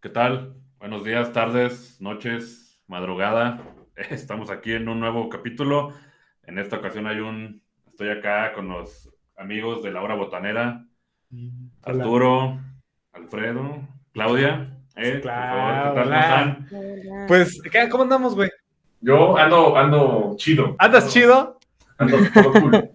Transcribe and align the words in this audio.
¿Qué 0.00 0.08
tal? 0.08 0.54
Buenos 0.78 1.04
días, 1.04 1.32
tardes, 1.32 2.00
noches, 2.00 2.82
madrugada. 2.86 3.62
Estamos 4.10 4.50
aquí 4.50 4.72
en 4.72 4.88
un 4.88 5.00
nuevo 5.00 5.28
capítulo. 5.28 5.92
En 6.44 6.58
esta 6.58 6.76
ocasión 6.76 7.06
hay 7.06 7.20
un... 7.20 7.62
Estoy 7.86 8.08
acá 8.10 8.52
con 8.54 8.68
los 8.68 9.10
amigos 9.36 9.82
de 9.82 9.92
la 9.92 10.02
hora 10.02 10.14
botanera. 10.14 10.86
Arturo, 11.82 12.58
Alfredo, 13.12 13.86
Claudia. 14.12 14.76
Eh, 14.96 15.20
por 15.22 15.30
favor, 15.30 15.94
¿qué 15.94 15.94
tal? 15.94 16.04
¿Cómo 16.04 16.20
están? 16.20 17.26
Pues, 17.28 17.62
¿qué- 17.70 17.88
¿cómo 17.90 18.02
andamos, 18.04 18.34
güey? 18.34 18.50
Yo 19.02 19.36
ando, 19.36 19.76
ando 19.76 20.34
chido. 20.36 20.76
¿Andas 20.78 21.08
chido? 21.12 21.58
Ando 21.98 22.16
todo 22.34 22.52
cool. 22.52 22.90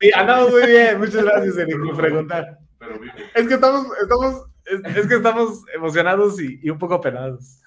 Sí, 0.00 0.10
andamos 0.14 0.50
muy 0.52 0.66
bien. 0.66 0.98
Muchas 0.98 1.24
gracias, 1.24 1.56
Eric, 1.58 1.76
por 1.84 1.96
preguntar. 1.96 2.58
Pero. 2.78 3.00
Es 3.34 3.48
que 3.48 3.54
estamos, 3.54 3.86
estamos, 4.02 4.46
es, 4.70 4.96
es 4.96 5.06
que 5.06 5.14
estamos 5.16 5.64
emocionados 5.74 6.40
y, 6.40 6.60
y 6.62 6.70
un 6.70 6.78
poco 6.78 6.94
apenados 6.94 7.60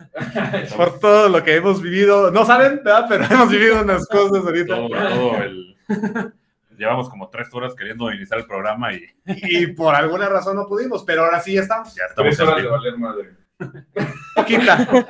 por 0.75 0.99
todo 0.99 1.29
lo 1.29 1.43
que 1.43 1.55
hemos 1.55 1.81
vivido. 1.81 2.31
No 2.31 2.45
saben, 2.45 2.81
¿verdad? 2.83 3.05
Pero 3.09 3.25
hemos 3.25 3.49
vivido 3.49 3.81
unas 3.81 4.07
cosas 4.07 4.43
ahorita. 4.45 4.75
Todo, 4.75 4.89
todo 4.89 5.37
el... 5.43 5.75
Llevamos 6.77 7.07
como 7.09 7.29
tres 7.29 7.53
horas 7.53 7.75
queriendo 7.75 8.11
iniciar 8.11 8.39
el 8.39 8.47
programa 8.47 8.93
y 8.93 9.03
Y 9.25 9.67
por 9.67 9.93
alguna 9.93 10.27
razón 10.27 10.55
no 10.55 10.67
pudimos, 10.67 11.03
pero 11.03 11.23
ahora 11.23 11.39
sí 11.39 11.53
ya 11.53 11.61
estamos. 11.61 11.93
ya 11.95 12.03
estamos 12.09 12.35
Tres 12.35 12.47
horas 12.47 12.63
de 12.63 12.69
valer 12.69 12.97
madre. 12.97 13.29
Poquita. 14.35 14.87
Como, 14.87 15.05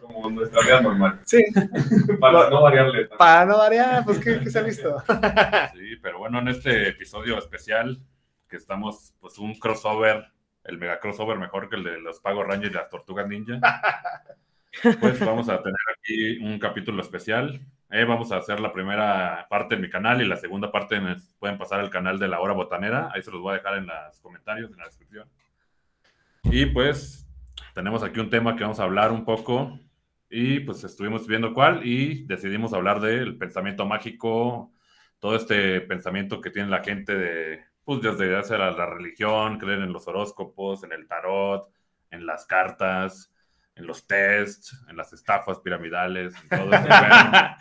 como 0.00 0.30
nuestra 0.30 0.62
vida 0.62 0.80
normal. 0.82 1.20
Sí, 1.24 1.42
Para 2.20 2.50
no 2.50 2.62
variarle. 2.62 3.06
para 3.18 3.46
no 3.46 3.58
variar, 3.58 4.04
pues, 4.04 4.18
¿qué, 4.18 4.38
qué 4.40 4.50
se 4.50 4.58
ha 4.58 4.62
visto? 4.62 5.02
Sí, 5.74 5.96
pero 6.02 6.18
bueno, 6.18 6.38
en 6.40 6.48
este 6.48 6.88
episodio 6.90 7.38
especial 7.38 7.98
que 8.52 8.58
estamos, 8.58 9.14
pues 9.18 9.38
un 9.38 9.54
crossover, 9.54 10.26
el 10.64 10.76
mega 10.76 11.00
crossover 11.00 11.38
mejor 11.38 11.70
que 11.70 11.76
el 11.76 11.84
de 11.84 11.98
los 12.02 12.20
Pagos 12.20 12.46
Rangers 12.46 12.70
y 12.70 12.76
las 12.76 12.90
Tortugas 12.90 13.26
Ninja. 13.26 13.58
Pues 15.00 15.20
vamos 15.20 15.50
a 15.50 15.62
tener 15.62 15.76
aquí 15.94 16.38
un 16.38 16.58
capítulo 16.58 17.02
especial. 17.02 17.60
Eh, 17.90 18.04
vamos 18.06 18.32
a 18.32 18.38
hacer 18.38 18.58
la 18.58 18.72
primera 18.72 19.46
parte 19.50 19.74
en 19.74 19.82
mi 19.82 19.90
canal 19.90 20.22
y 20.22 20.26
la 20.26 20.36
segunda 20.38 20.72
parte 20.72 20.96
en 20.96 21.08
el- 21.08 21.22
pueden 21.38 21.58
pasar 21.58 21.80
al 21.80 21.90
canal 21.90 22.18
de 22.18 22.26
la 22.26 22.40
hora 22.40 22.54
botanera. 22.54 23.10
Ahí 23.12 23.22
se 23.22 23.30
los 23.30 23.42
voy 23.42 23.52
a 23.52 23.56
dejar 23.58 23.76
en 23.76 23.86
los 23.86 24.18
comentarios, 24.20 24.70
en 24.70 24.78
la 24.78 24.86
descripción. 24.86 25.28
Y 26.44 26.64
pues 26.64 27.26
tenemos 27.74 28.02
aquí 28.02 28.18
un 28.18 28.30
tema 28.30 28.56
que 28.56 28.62
vamos 28.62 28.80
a 28.80 28.84
hablar 28.84 29.12
un 29.12 29.26
poco 29.26 29.78
y 30.30 30.60
pues 30.60 30.82
estuvimos 30.84 31.26
viendo 31.26 31.52
cuál 31.52 31.86
y 31.86 32.24
decidimos 32.24 32.72
hablar 32.72 33.00
del 33.00 33.36
pensamiento 33.36 33.84
mágico, 33.84 34.72
todo 35.20 35.36
este 35.36 35.82
pensamiento 35.82 36.40
que 36.40 36.48
tiene 36.50 36.70
la 36.70 36.82
gente 36.82 37.14
de, 37.14 37.60
pues 37.84 38.00
desde 38.02 38.36
hacer 38.36 38.58
la, 38.60 38.70
la 38.72 38.86
religión, 38.86 39.58
creer 39.58 39.80
en 39.80 39.92
los 39.92 40.06
horóscopos, 40.08 40.84
en 40.84 40.92
el 40.92 41.06
tarot, 41.08 41.68
en 42.10 42.26
las 42.26 42.46
cartas, 42.46 43.32
en 43.74 43.86
los 43.86 44.06
tests, 44.06 44.84
en 44.88 44.96
las 44.96 45.12
estafas 45.12 45.60
piramidales, 45.60 46.34
en 46.42 46.48
todo 46.58 46.70
pedo. 46.70 46.80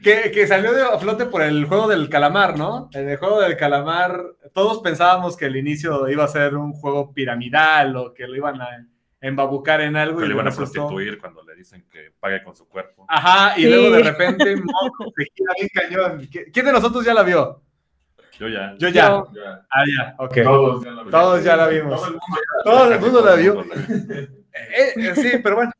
Que, 0.00 0.30
que 0.30 0.46
salió 0.46 0.72
de 0.72 0.82
a 0.84 0.96
flote 0.96 1.26
por 1.26 1.42
el 1.42 1.64
juego 1.64 1.88
del 1.88 2.08
calamar, 2.08 2.56
¿no? 2.56 2.88
En 2.92 3.08
el 3.08 3.16
juego 3.16 3.40
del 3.40 3.56
calamar, 3.56 4.22
todos 4.54 4.78
pensábamos 4.80 5.36
que 5.36 5.46
el 5.46 5.56
inicio 5.56 6.08
iba 6.08 6.22
a 6.22 6.28
ser 6.28 6.54
un 6.54 6.72
juego 6.72 7.12
piramidal 7.12 7.96
o 7.96 8.14
que 8.14 8.28
lo 8.28 8.36
iban 8.36 8.60
a 8.62 8.68
embabucar 9.20 9.80
en 9.80 9.96
algo 9.96 10.20
que 10.20 10.26
y 10.26 10.28
le 10.28 10.34
iban 10.34 10.46
a 10.46 10.52
prostituir 10.52 11.18
cuando 11.18 11.42
le 11.42 11.56
dicen 11.56 11.84
que 11.90 12.12
pague 12.20 12.44
con 12.44 12.54
su 12.54 12.68
cuerpo. 12.68 13.06
Ajá, 13.08 13.58
y 13.58 13.64
Sí. 13.64 13.70
luego 13.70 13.90
de 13.90 14.02
repente 14.04 14.54
moco, 14.62 15.12
se 15.16 15.24
gira 15.34 15.52
bien 15.56 15.68
cañón. 15.74 16.20
¿Qui- 16.30 16.48
¿Quién 16.52 16.66
de 16.66 16.72
nosotros 16.74 17.04
ya 17.04 17.12
la 17.12 17.24
vio? 17.24 17.60
Yo 18.38 18.48
ya. 18.48 18.74
Yo 18.78 18.88
ya. 18.88 19.08
Yo. 19.08 19.26
Ah, 19.70 19.84
ya, 19.96 20.14
ok. 20.18 20.34
Todos 20.42 20.84
ya 20.84 20.90
la 20.92 21.02
vimos. 21.02 21.10
Todos 21.12 21.44
ya 21.44 21.56
la 21.56 21.66
vimos. 21.68 22.12
Todo 22.64 22.92
el 22.92 23.00
mundo 23.00 23.24
la 23.24 23.34
vio. 23.34 23.64
la- 23.64 23.74
Eh, 23.74 24.92
eh, 24.96 25.14
sí, 25.14 25.30
pero 25.42 25.56
bueno. 25.56 25.72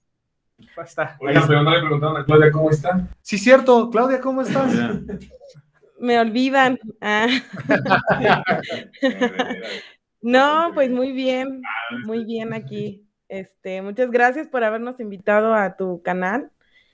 Ahí 0.77 0.85
está. 0.85 1.17
Oigan, 1.21 1.45
pero 1.49 1.63
no 1.63 1.71
le 1.73 1.81
preguntaron 1.81 2.17
a 2.17 2.25
Claudia 2.25 2.51
cómo 2.53 2.71
está. 2.71 3.07
Sí, 3.23 3.39
cierto. 3.39 3.91
Claudia, 3.91 4.21
¿cómo 4.21 4.43
estás? 4.43 4.73
Me 5.99 6.19
olvidan. 6.21 6.79
Ah, 7.01 7.27
no, 10.21 10.71
pues 10.75 10.91
muy 10.91 11.13
bien, 11.13 11.63
muy 12.05 12.25
bien 12.25 12.53
aquí. 12.53 13.05
Este, 13.29 13.83
muchas 13.83 14.11
gracias 14.11 14.49
por 14.49 14.65
habernos 14.65 15.01
invitado 15.01 15.55
a 15.55 15.77
tu 15.77 16.03
canal 16.03 16.51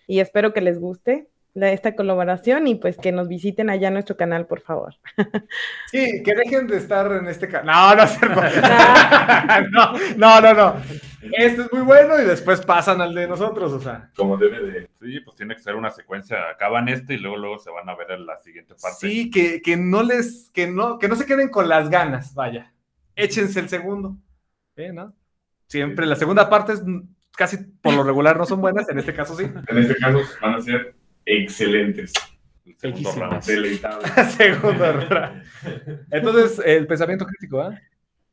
y 0.06 0.20
espero 0.20 0.53
que 0.53 0.60
les 0.60 0.78
guste 0.80 1.28
la- 1.54 1.70
esta 1.72 1.94
colaboración 1.94 2.66
y 2.66 2.75
pues 2.75 2.97
que 2.97 3.12
nos 3.12 3.28
visiten 3.28 3.70
allá 3.70 3.88
en 3.88 3.94
nuestro 3.94 4.16
canal, 4.16 4.47
por 4.47 4.60
favor. 4.60 4.94
Sí, 5.91 6.22
que 6.25 6.34
dejen 6.34 6.66
de 6.66 6.76
estar 6.76 7.10
en 7.12 7.28
este 7.28 7.48
canal. 7.48 7.97
No, 9.70 9.92
no 9.92 9.92
no, 10.16 10.41
no, 10.41 10.41
no, 10.41 10.54
no. 10.54 10.82
Este 11.32 11.62
es 11.62 11.72
muy 11.72 11.82
bueno 11.82 12.20
y 12.20 12.25
después 12.25 12.60
pasan 12.60 13.00
al 13.00 13.15
de 13.15 13.26
nosotros, 13.26 13.72
o 13.72 13.81
sea. 13.81 14.10
Como 14.16 14.37
debe 14.37 14.60
de. 14.60 14.88
Sí, 15.00 15.20
pues 15.20 15.37
tiene 15.37 15.54
que 15.54 15.62
ser 15.62 15.75
una 15.75 15.91
secuencia. 15.91 16.37
Acaban 16.50 16.88
este 16.88 17.15
y 17.15 17.19
luego 17.19 17.37
luego 17.38 17.59
se 17.59 17.71
van 17.71 17.88
a 17.88 17.94
ver 17.97 18.10
en 18.10 18.26
la 18.26 18.38
siguiente 18.41 18.75
parte. 18.75 18.98
Sí, 19.00 19.31
que, 19.31 19.62
que 19.62 19.76
no 19.76 20.03
les, 20.03 20.50
que 20.53 20.66
no, 20.66 20.98
que 20.98 21.09
no 21.09 21.15
se 21.16 21.25
queden 21.25 21.48
con 21.48 21.69
las 21.69 21.88
ganas, 21.88 22.34
vaya. 22.34 22.72
Échense 23.16 23.60
el 23.60 23.69
segundo. 23.69 24.16
¿Eh, 24.76 24.92
no? 24.92 25.15
Siempre 25.69 26.04
la 26.04 26.16
segunda 26.16 26.50
parte 26.50 26.72
es 26.75 26.82
casi 27.36 27.56
por 27.56 27.94
lo 27.94 28.03
regular 28.03 28.36
no 28.36 28.44
son 28.44 28.60
buenas, 28.60 28.88
en 28.91 28.98
este 28.98 29.15
caso 29.15 29.34
sí. 29.36 29.44
En 29.69 29.78
este 29.78 29.97
caso 29.97 30.19
van 30.42 30.54
a 30.54 30.60
ser 30.60 30.94
excelentes. 31.26 32.12
El 32.66 32.76
segundo 32.78 33.12
round. 33.12 33.42
Segundo 34.30 34.84
error. 34.84 35.30
Entonces, 36.10 36.60
el 36.64 36.86
pensamiento 36.86 37.26
crítico, 37.26 37.60
¿ah? 37.60 37.78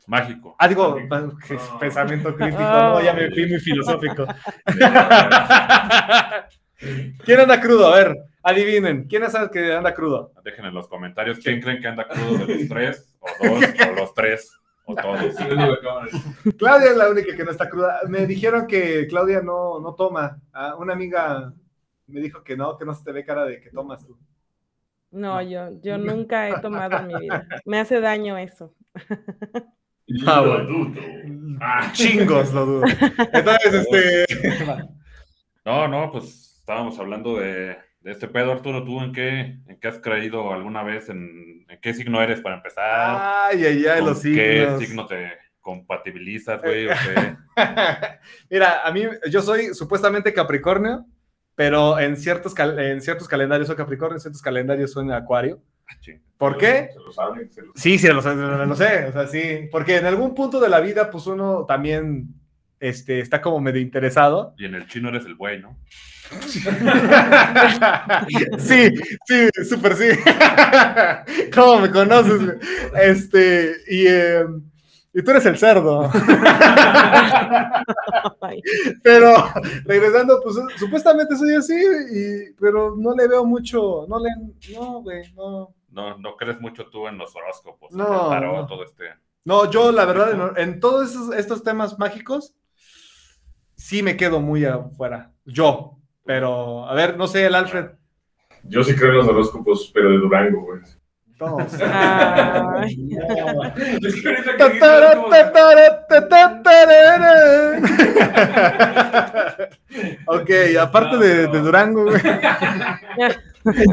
Mágico. 0.07 0.55
Ah, 0.57 0.67
digo, 0.67 0.99
Mágico. 1.07 1.37
que 1.47 1.53
es 1.55 1.69
No. 1.69 1.79
pensamiento 1.79 2.35
crítico, 2.37 2.61
Oh. 2.63 2.93
no, 2.99 3.01
ya 3.01 3.13
me 3.13 3.29
fui 3.31 3.45
muy 3.45 3.59
filosófico. 3.59 4.25
¿Quién 7.25 7.39
anda 7.39 7.61
crudo? 7.61 7.93
A 7.93 7.95
ver, 7.97 8.15
adivinen. 8.41 9.05
¿Quién 9.07 9.23
es 9.23 9.33
el 9.35 9.49
que 9.49 9.73
anda 9.73 9.93
crudo? 9.93 10.31
Dejen 10.43 10.65
en 10.65 10.73
los 10.73 10.87
comentarios 10.87 11.37
quién 11.39 11.61
creen 11.61 11.79
que 11.81 11.87
anda 11.87 12.07
crudo 12.07 12.45
de 12.45 12.55
los 12.55 12.67
tres, 12.69 13.13
o 13.19 13.27
dos, 13.47 13.63
o 13.89 13.93
los 13.95 14.13
tres, 14.15 14.51
o 14.85 14.95
todos. 14.95 15.35
Claudia 16.57 16.91
es 16.91 16.97
la 16.97 17.09
única 17.09 17.35
que 17.35 17.43
no 17.43 17.51
está 17.51 17.69
cruda. 17.69 17.99
Me 18.07 18.25
dijeron 18.25 18.65
que 18.65 19.05
Claudia 19.07 19.41
no, 19.41 19.79
no 19.79 19.93
toma. 19.93 20.39
Ah, 20.51 20.75
una 20.77 20.93
amiga 20.93 21.53
me 22.11 22.21
dijo 22.21 22.43
que 22.43 22.55
no, 22.57 22.77
que 22.77 22.85
no 22.85 22.93
se 22.93 23.03
te 23.03 23.11
ve 23.11 23.25
cara 23.25 23.45
de 23.45 23.59
que 23.61 23.69
tomas 23.69 24.05
tú. 24.05 24.17
No, 25.11 25.41
yo, 25.41 25.69
yo 25.81 25.97
nunca 25.97 26.47
he 26.49 26.59
tomado 26.61 26.97
en 26.99 27.07
mi 27.07 27.15
vida. 27.19 27.45
Me 27.65 27.79
hace 27.79 27.99
daño 27.99 28.37
eso. 28.37 28.73
Ah, 30.25 30.41
Lo 30.41 30.65
dudo. 30.65 31.01
Ah, 31.61 31.89
chingos, 31.93 32.53
lo 32.53 32.65
dudo. 32.65 32.83
Entonces, 33.33 33.73
este. 33.73 34.25
No, 35.63 35.87
no, 35.87 36.11
pues 36.11 36.55
estábamos 36.59 36.97
hablando 36.97 37.37
de, 37.37 37.77
de 37.99 38.11
este 38.11 38.27
pedo, 38.27 38.51
Arturo. 38.51 38.83
¿Tú 38.83 38.99
en 39.01 39.11
qué, 39.13 39.39
en 39.67 39.79
qué 39.79 39.87
has 39.89 39.99
creído 39.99 40.51
alguna 40.51 40.81
vez? 40.81 41.07
¿En, 41.09 41.67
en 41.69 41.79
qué 41.79 41.93
signo 41.93 42.19
eres 42.19 42.41
para 42.41 42.55
empezar? 42.55 43.45
Ay, 43.51 43.63
ay, 43.65 43.85
ay, 43.85 43.99
¿Con 43.99 44.09
los 44.09 44.21
¿Qué 44.23 44.63
signos. 44.65 44.79
signo 44.79 45.05
te 45.05 45.33
compatibilizas, 45.59 46.63
güey? 46.63 46.87
¿O 46.87 46.89
qué? 46.89 47.37
Mira, 48.49 48.81
a 48.83 48.91
mí, 48.91 49.03
yo 49.29 49.43
soy 49.43 49.75
supuestamente 49.75 50.33
Capricornio, 50.33 51.05
pero 51.55 51.99
en 51.99 52.17
ciertos, 52.17 52.53
en 52.57 53.01
ciertos 53.01 53.27
calendarios 53.27 53.67
soy 53.67 53.75
Capricornio, 53.75 54.15
en 54.15 54.21
ciertos 54.21 54.41
calendarios 54.41 54.91
soy 54.91 55.11
Acuario. 55.11 55.61
Ah. 55.87 55.95
¿Por 56.37 56.57
qué? 56.57 56.89
Se 56.93 56.99
lo 56.99 57.11
saben, 57.11 57.51
se 57.51 57.61
lo 57.61 57.73
Sí, 57.75 57.99
sí, 57.99 58.07
lo 58.07 58.15
lo, 58.15 58.75
sé, 58.75 59.05
o 59.05 59.11
sea, 59.11 59.27
sí, 59.27 59.67
porque 59.71 59.97
en 59.97 60.05
algún 60.05 60.33
punto 60.33 60.59
de 60.59 60.69
la 60.69 60.79
vida, 60.79 61.11
pues 61.11 61.27
uno 61.27 61.65
también 61.67 62.29
este, 62.79 63.19
está 63.19 63.41
como 63.41 63.59
medio 63.59 63.81
interesado. 63.81 64.55
Y 64.57 64.65
en 64.65 64.75
el 64.75 64.87
chino 64.87 65.09
eres 65.09 65.25
el 65.25 65.35
güey, 65.35 65.61
¿no? 65.61 65.77
sí, 68.57 68.89
sí, 69.25 69.49
súper 69.67 69.95
sí. 69.95 70.07
¿Cómo 71.53 71.81
me 71.81 71.91
conoces? 71.91 72.55
Este, 72.95 73.75
y, 73.87 74.07
eh, 74.07 74.45
y 75.13 75.23
tú 75.23 75.31
eres 75.31 75.45
el 75.45 75.57
cerdo. 75.57 76.09
Pero 79.03 79.33
regresando, 79.85 80.39
pues 80.43 80.55
supuestamente 80.77 81.35
soy 81.35 81.55
así, 81.55 81.73
y, 81.75 82.53
pero 82.59 82.95
no 82.97 83.13
le 83.15 83.27
veo 83.27 83.45
mucho, 83.45 84.05
no 84.07 84.19
le, 84.19 84.29
no, 84.73 85.01
güey, 85.01 85.31
no. 85.33 85.73
No, 85.89 86.17
no 86.17 86.35
crees 86.37 86.59
mucho 86.61 86.87
tú 86.87 87.07
en 87.07 87.17
los 87.17 87.35
horóscopos, 87.35 87.91
en 87.91 87.97
No, 87.97 88.23
el 88.25 88.29
tarot, 88.29 88.55
no. 88.61 88.67
todo 88.67 88.83
este. 88.83 89.03
No, 89.43 89.69
yo 89.69 89.91
la 89.91 90.05
verdad, 90.05 90.53
en, 90.57 90.69
en 90.69 90.79
todos 90.79 91.09
esos- 91.11 91.35
estos 91.35 91.63
temas 91.63 91.99
mágicos, 91.99 92.55
sí 93.75 94.01
me 94.03 94.15
quedo 94.15 94.39
muy 94.39 94.63
afuera. 94.65 95.31
Yo, 95.45 95.97
pero, 96.25 96.87
a 96.87 96.93
ver, 96.93 97.17
no 97.17 97.27
sé, 97.27 97.45
el 97.45 97.55
Alfred. 97.55 97.87
Yo 98.63 98.83
sí 98.83 98.95
creo 98.95 99.11
en 99.11 99.17
los 99.17 99.27
horóscopos, 99.27 99.91
pero 99.93 100.09
de 100.11 100.17
Durango, 100.17 100.61
güey. 100.63 100.79
Todos. 101.41 101.73
Ay. 101.81 102.95
No. 103.01 103.63
Es 104.07 104.21
que 104.21 104.29
ahorita 104.29 104.51
que 104.51 104.57
Tatara, 104.57 105.15
dices, 105.15 105.31
tatara, 105.31 106.61
tatarara. 106.63 107.79
Ok, 110.27 110.49
aparte 110.79 111.17
de, 111.17 111.47
de 111.47 111.59
Durango, 111.59 112.03
güey. 112.03 112.21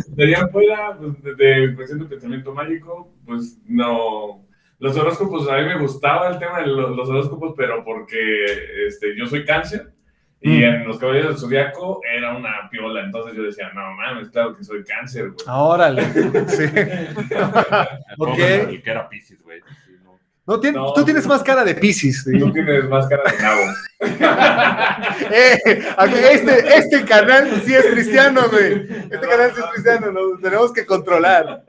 De 0.08 0.24
allá 0.24 0.44
afuera, 0.44 0.96
pues, 0.98 1.22
de, 1.22 1.34
de 1.34 1.74
cuestión 1.74 2.00
de 2.00 2.06
pensamiento 2.06 2.54
mágico, 2.54 3.12
pues 3.26 3.58
no, 3.66 4.46
Los 4.78 4.96
horóscopos, 4.96 5.48
a 5.50 5.58
mí 5.58 5.64
me 5.64 5.78
gustaba 5.78 6.28
el 6.28 6.38
tema 6.38 6.60
de 6.60 6.66
los, 6.68 6.96
los 6.96 7.08
horóscopos, 7.08 7.54
pero 7.56 7.84
porque 7.84 8.44
este, 8.86 9.14
yo 9.16 9.26
soy 9.26 9.44
cáncer 9.44 9.92
y 10.40 10.58
Mm. 10.60 10.62
en 10.64 10.86
los 10.88 10.98
caballeros 10.98 11.30
del 11.30 11.38
zodiaco 11.40 12.00
era 12.16 12.36
una 12.36 12.68
piola. 12.70 13.02
Entonces 13.04 13.36
yo 13.36 13.42
decía, 13.42 13.70
no 13.74 13.92
mames, 13.94 14.28
claro 14.30 14.56
que 14.56 14.62
soy 14.64 14.84
cáncer, 14.84 15.30
güey. 15.30 15.44
Ah, 15.46 15.62
Órale. 15.62 16.02
Sí. 16.48 16.64
Ok. 18.18 18.38
El 18.38 18.82
que 18.82 18.90
era 18.90 19.08
Pisces, 19.08 19.42
güey. 19.42 19.60
No. 20.04 20.18
No, 20.46 20.60
tien- 20.60 20.74
No. 20.74 20.92
tú 20.92 21.04
tienes 21.04 21.26
más 21.26 21.42
cara 21.42 21.64
de 21.64 21.74
Pisces. 21.74 22.22
sí. 22.24 22.38
Tú 22.38 22.52
tienes 22.52 22.88
más 22.88 23.06
cara 23.08 23.22
de 23.30 23.42
nabo. 23.42 23.60
Eh, 25.30 25.58
este, 26.32 26.76
este 26.78 27.04
canal 27.04 27.60
sí 27.64 27.74
es 27.74 27.86
cristiano, 27.86 28.42
güey. 28.50 28.86
Este 29.10 29.18
canal 29.28 29.50
sí 29.54 29.60
es 29.60 29.66
cristiano, 29.72 30.10
lo 30.12 30.38
tenemos 30.38 30.72
que 30.72 30.86
controlar. 30.86 31.64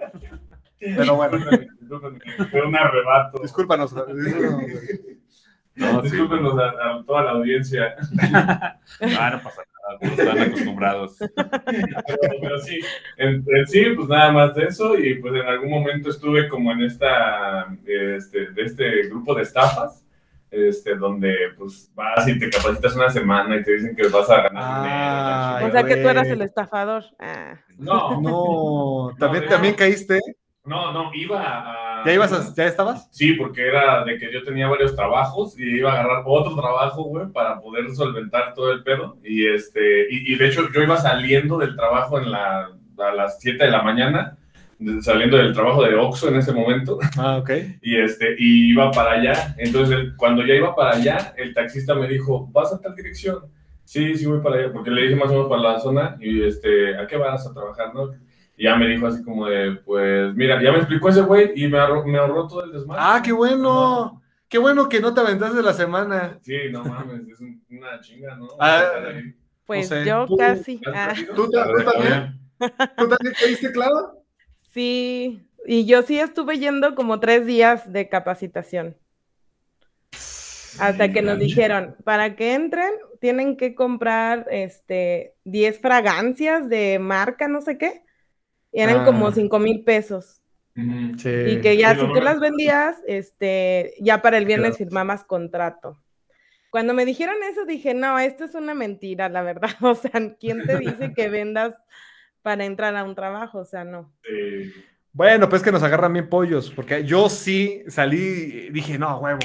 Pero 0.79 1.15
bueno, 1.15 1.37
Fue 2.51 2.61
un 2.65 2.75
arrebato. 2.75 3.39
discúlpanos. 3.41 3.93
No, 5.75 6.03
sí, 6.03 6.17
a, 6.17 6.89
a 6.97 7.03
toda 7.05 7.23
la 7.23 7.31
audiencia. 7.31 7.95
Ah, 9.01 9.29
no 9.31 9.41
pasa 9.43 9.61
nada, 9.61 9.99
no 10.01 10.09
están 10.09 10.39
acostumbrados. 10.39 11.17
Pero, 11.17 12.31
pero 12.41 12.59
sí, 12.59 12.79
en, 13.17 13.45
en 13.47 13.67
sí, 13.67 13.85
pues 13.95 14.09
nada 14.09 14.31
más 14.31 14.55
de 14.55 14.65
eso. 14.65 14.97
Y 14.97 15.15
pues 15.15 15.33
en 15.35 15.47
algún 15.47 15.69
momento 15.69 16.09
estuve 16.09 16.49
como 16.49 16.71
en 16.71 16.81
esta, 16.81 17.67
este, 17.85 18.51
de 18.51 18.61
este 18.63 19.03
grupo 19.07 19.35
de 19.35 19.43
estafas. 19.43 20.03
Este, 20.51 20.95
donde 20.95 21.35
pues 21.59 21.91
vas 21.93 22.27
y 22.27 22.39
te 22.39 22.49
capacitas 22.49 22.95
una 22.95 23.11
semana 23.11 23.55
y 23.57 23.63
te 23.63 23.71
dicen 23.73 23.95
que 23.95 24.07
vas 24.07 24.27
a 24.31 24.41
ganar 24.41 24.63
Ay, 24.65 25.65
dinero. 25.65 25.67
O 25.67 25.71
sea 25.71 25.83
que 25.83 26.01
tú 26.01 26.09
eras 26.09 26.27
el 26.27 26.41
estafador. 26.41 27.03
Ah. 27.19 27.59
No, 27.77 28.19
No, 28.19 29.15
también, 29.19 29.43
No, 29.43 29.49
también 29.51 29.75
caíste. 29.75 30.19
No, 30.65 30.91
no, 30.93 31.11
iba 31.13 31.41
a. 31.41 32.05
¿Ya 32.05 32.13
ibas 32.13 32.31
a- 32.31 32.53
ya 32.55 32.65
estabas? 32.65 33.07
Sí, 33.11 33.33
porque 33.33 33.67
era 33.67 34.03
de 34.03 34.17
que 34.17 34.31
yo 34.31 34.43
tenía 34.43 34.67
varios 34.67 34.95
trabajos 34.95 35.59
y 35.59 35.77
iba 35.77 35.91
a 35.91 35.99
agarrar 35.99 36.23
otro 36.25 36.55
trabajo, 36.55 37.03
güey, 37.03 37.27
para 37.31 37.59
poder 37.59 37.89
solventar 37.91 38.53
todo 38.53 38.71
el 38.71 38.83
pedo. 38.83 39.17
Y 39.23 39.47
este, 39.47 40.07
y, 40.11 40.33
y 40.33 40.37
de 40.37 40.47
hecho 40.47 40.69
yo 40.73 40.81
iba 40.83 40.97
saliendo 40.97 41.57
del 41.57 41.75
trabajo 41.75 42.19
en 42.19 42.31
la, 42.31 42.69
a 42.99 43.11
las 43.15 43.39
7 43.39 43.65
de 43.65 43.71
la 43.71 43.81
mañana, 43.81 44.37
saliendo 45.01 45.37
del 45.37 45.53
trabajo 45.53 45.83
de 45.83 45.95
Oxxo 45.95 46.29
en 46.29 46.35
ese 46.37 46.53
momento, 46.53 46.99
Ah, 47.17 47.37
ok. 47.37 47.49
y 47.81 47.97
este, 47.97 48.35
y 48.37 48.71
iba 48.71 48.91
para 48.91 49.13
allá. 49.13 49.55
Entonces, 49.57 50.13
cuando 50.17 50.45
ya 50.45 50.53
iba 50.53 50.75
para 50.75 50.95
allá, 50.97 51.33
el 51.37 51.53
taxista 51.53 51.95
me 51.95 52.07
dijo, 52.07 52.47
¿vas 52.51 52.71
a 52.73 52.79
tal 52.79 52.95
dirección? 52.95 53.39
Sí, 53.83 54.15
sí 54.15 54.25
voy 54.27 54.39
para 54.41 54.57
allá, 54.57 54.71
porque 54.71 54.91
le 54.91 55.01
dije 55.03 55.15
más 55.15 55.29
o 55.29 55.33
menos 55.33 55.47
para 55.49 55.61
la 55.63 55.79
zona, 55.79 56.15
y 56.21 56.43
este, 56.43 56.95
¿a 56.95 57.07
qué 57.07 57.17
vas 57.17 57.45
a 57.47 57.53
trabajar, 57.53 57.93
no? 57.93 58.11
Y 58.59 58.65
ya 58.65 58.75
me 58.75 58.87
dijo 58.89 59.07
así 59.07 59.23
como 59.23 59.45
de, 59.47 59.77
pues, 59.85 60.35
mira, 60.35 60.61
ya 60.61 60.73
me 60.73 60.79
explicó 60.79 61.07
ese 61.07 61.21
güey 61.21 61.53
y 61.55 61.69
me 61.69 61.79
ahorró, 61.79 62.05
me 62.05 62.17
ahorró 62.17 62.45
todo 62.45 62.65
el 62.65 62.73
desmadre. 62.73 63.01
Ah, 63.01 63.21
qué 63.23 63.31
bueno. 63.31 64.21
Qué 64.49 64.57
bueno 64.57 64.89
que 64.89 64.99
no 64.99 65.13
te 65.13 65.21
aventaste 65.21 65.61
la 65.61 65.71
semana. 65.73 66.37
Sí, 66.41 66.57
no 66.69 66.83
mames, 66.83 67.21
es 67.29 67.39
un- 67.39 67.63
una 67.69 68.01
chinga, 68.01 68.35
¿no? 68.35 68.47
Ah. 68.59 68.83
Pues 69.65 69.89
yo 70.05 70.25
Tú- 70.25 70.35
casi. 70.35 70.81
¿Has 70.93 71.19
ah. 71.19 71.23
¿Tú, 71.35 71.49
ta- 71.49 71.67
tú 71.67 71.83
también? 71.89 72.39
¿Tú 72.97 73.07
también 73.07 73.33
caíste, 73.39 73.71
claro? 73.71 74.23
Sí, 74.73 75.47
y 75.65 75.85
yo 75.85 76.01
sí 76.01 76.19
estuve 76.19 76.57
yendo 76.59 76.95
como 76.95 77.21
tres 77.21 77.45
días 77.45 77.93
de 77.93 78.09
capacitación. 78.09 78.97
Hasta 80.79 81.13
que 81.13 81.21
nos 81.21 81.39
dijeron, 81.39 81.95
para 82.03 82.35
que 82.35 82.55
entren, 82.55 82.91
tienen 83.21 83.55
que 83.55 83.73
comprar 83.73 84.47
este 84.51 85.35
10 85.45 85.79
fragancias 85.79 86.67
de 86.67 86.99
marca, 86.99 87.47
no 87.47 87.61
sé 87.61 87.77
qué. 87.77 88.03
Y 88.71 88.81
eran 88.81 89.01
Ah. 89.01 89.05
como 89.05 89.31
5 89.31 89.59
mil 89.59 89.83
pesos. 89.83 90.41
Sí. 91.17 91.29
Y 91.29 91.61
que 91.61 91.75
ya 91.77 91.93
Sí, 91.95 92.01
si 92.01 92.07
tú 92.07 92.21
las 92.21 92.39
vendías, 92.39 92.97
este, 93.05 93.93
ya 93.99 94.21
para 94.21 94.37
el 94.37 94.45
viernes 94.45 94.77
Quedabas. 94.77 94.77
firmabas 94.77 95.23
contrato. 95.25 96.01
Cuando 96.69 96.93
me 96.93 97.03
dijeron 97.05 97.35
eso, 97.51 97.65
dije, 97.65 97.93
no, 97.93 98.17
esto 98.19 98.45
es 98.45 98.53
una 98.55 98.73
mentira, 98.73 99.27
la 99.27 99.41
verdad. 99.41 99.69
O 99.81 99.95
sea, 99.95 100.11
¿quién 100.39 100.65
te 100.65 100.77
dice 100.77 101.13
que 101.15 101.27
vendas 101.29 101.75
para 102.43 102.63
entrar 102.65 102.95
a 102.95 103.03
un 103.03 103.15
trabajo? 103.15 103.59
O 103.59 103.65
sea, 103.65 103.83
no. 103.83 104.11
Sí. 104.23 104.71
Bueno, 105.11 105.49
pues 105.49 105.63
que 105.63 105.71
nos 105.71 105.83
agarran 105.83 106.13
bien 106.13 106.29
pollos, 106.29 106.71
porque 106.73 107.03
yo 107.03 107.27
sí 107.29 107.83
salí 107.87 108.69
dije, 108.69 108.97
no, 108.99 109.17
huevo. 109.19 109.39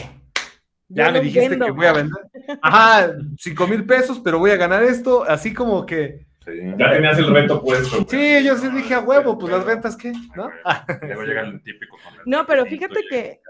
Ya 0.88 1.06
Yo 1.06 1.12
me 1.14 1.20
dijiste 1.22 1.48
vendo. 1.48 1.64
que 1.66 1.72
voy 1.72 1.86
a 1.86 1.92
vender. 1.94 2.22
Ajá, 2.60 3.12
cinco 3.38 3.66
mil 3.66 3.84
pesos, 3.86 4.20
pero 4.22 4.38
voy 4.38 4.50
a 4.52 4.56
ganar 4.56 4.84
esto, 4.84 5.24
así 5.24 5.52
como 5.54 5.86
que. 5.86 6.26
Sí. 6.44 6.52
Ya 6.78 6.90
tenías 6.90 7.18
el 7.18 7.32
reto 7.32 7.62
puesto. 7.62 8.04
güey. 8.04 8.06
Sí, 8.40 8.44
yo 8.44 8.56
sí 8.56 8.68
dije 8.68 8.94
a 8.94 9.00
huevo, 9.00 9.38
pues 9.38 9.52
las 9.52 9.64
ventas, 9.64 9.96
¿qué? 9.96 10.12
¿No? 10.36 10.50
Ah, 10.64 10.84
Luego 11.02 11.22
llega 11.22 11.40
el 11.42 11.62
típico. 11.62 11.96
con 12.04 12.14
el 12.14 12.20
No, 12.26 12.46
pero 12.46 12.66
fíjate 12.66 13.00
que, 13.08 13.40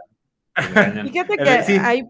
fíjate 1.02 1.37
que 1.37 1.62
sí. 1.64 1.76
ahí, 1.82 2.05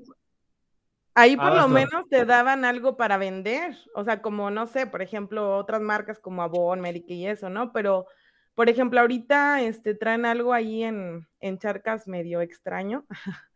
ahí 1.15 1.37
por 1.37 1.47
Ah, 1.47 1.51
lo 1.51 1.55
basta. 1.57 1.69
menos 1.69 2.09
te 2.09 2.25
daban 2.25 2.65
algo 2.65 2.97
para 2.97 3.17
vender. 3.17 3.77
O 3.95 4.05
sea, 4.05 4.21
como, 4.21 4.51
no 4.51 4.67
sé, 4.67 4.87
por 4.87 5.01
ejemplo, 5.03 5.57
otras 5.57 5.81
marcas 5.81 6.19
como 6.19 6.43
Avon, 6.43 6.83
Kay 6.83 7.03
y 7.09 7.27
eso, 7.27 7.49
¿no? 7.49 7.73
Pero, 7.73 8.07
por 8.55 8.69
ejemplo, 8.69 9.01
ahorita 9.01 9.63
este, 9.63 9.95
traen 9.95 10.27
algo 10.27 10.53
ahí 10.53 10.83
en, 10.83 11.27
en 11.41 11.59
Charcas 11.59 12.07
medio 12.07 12.41
extraño, 12.43 13.07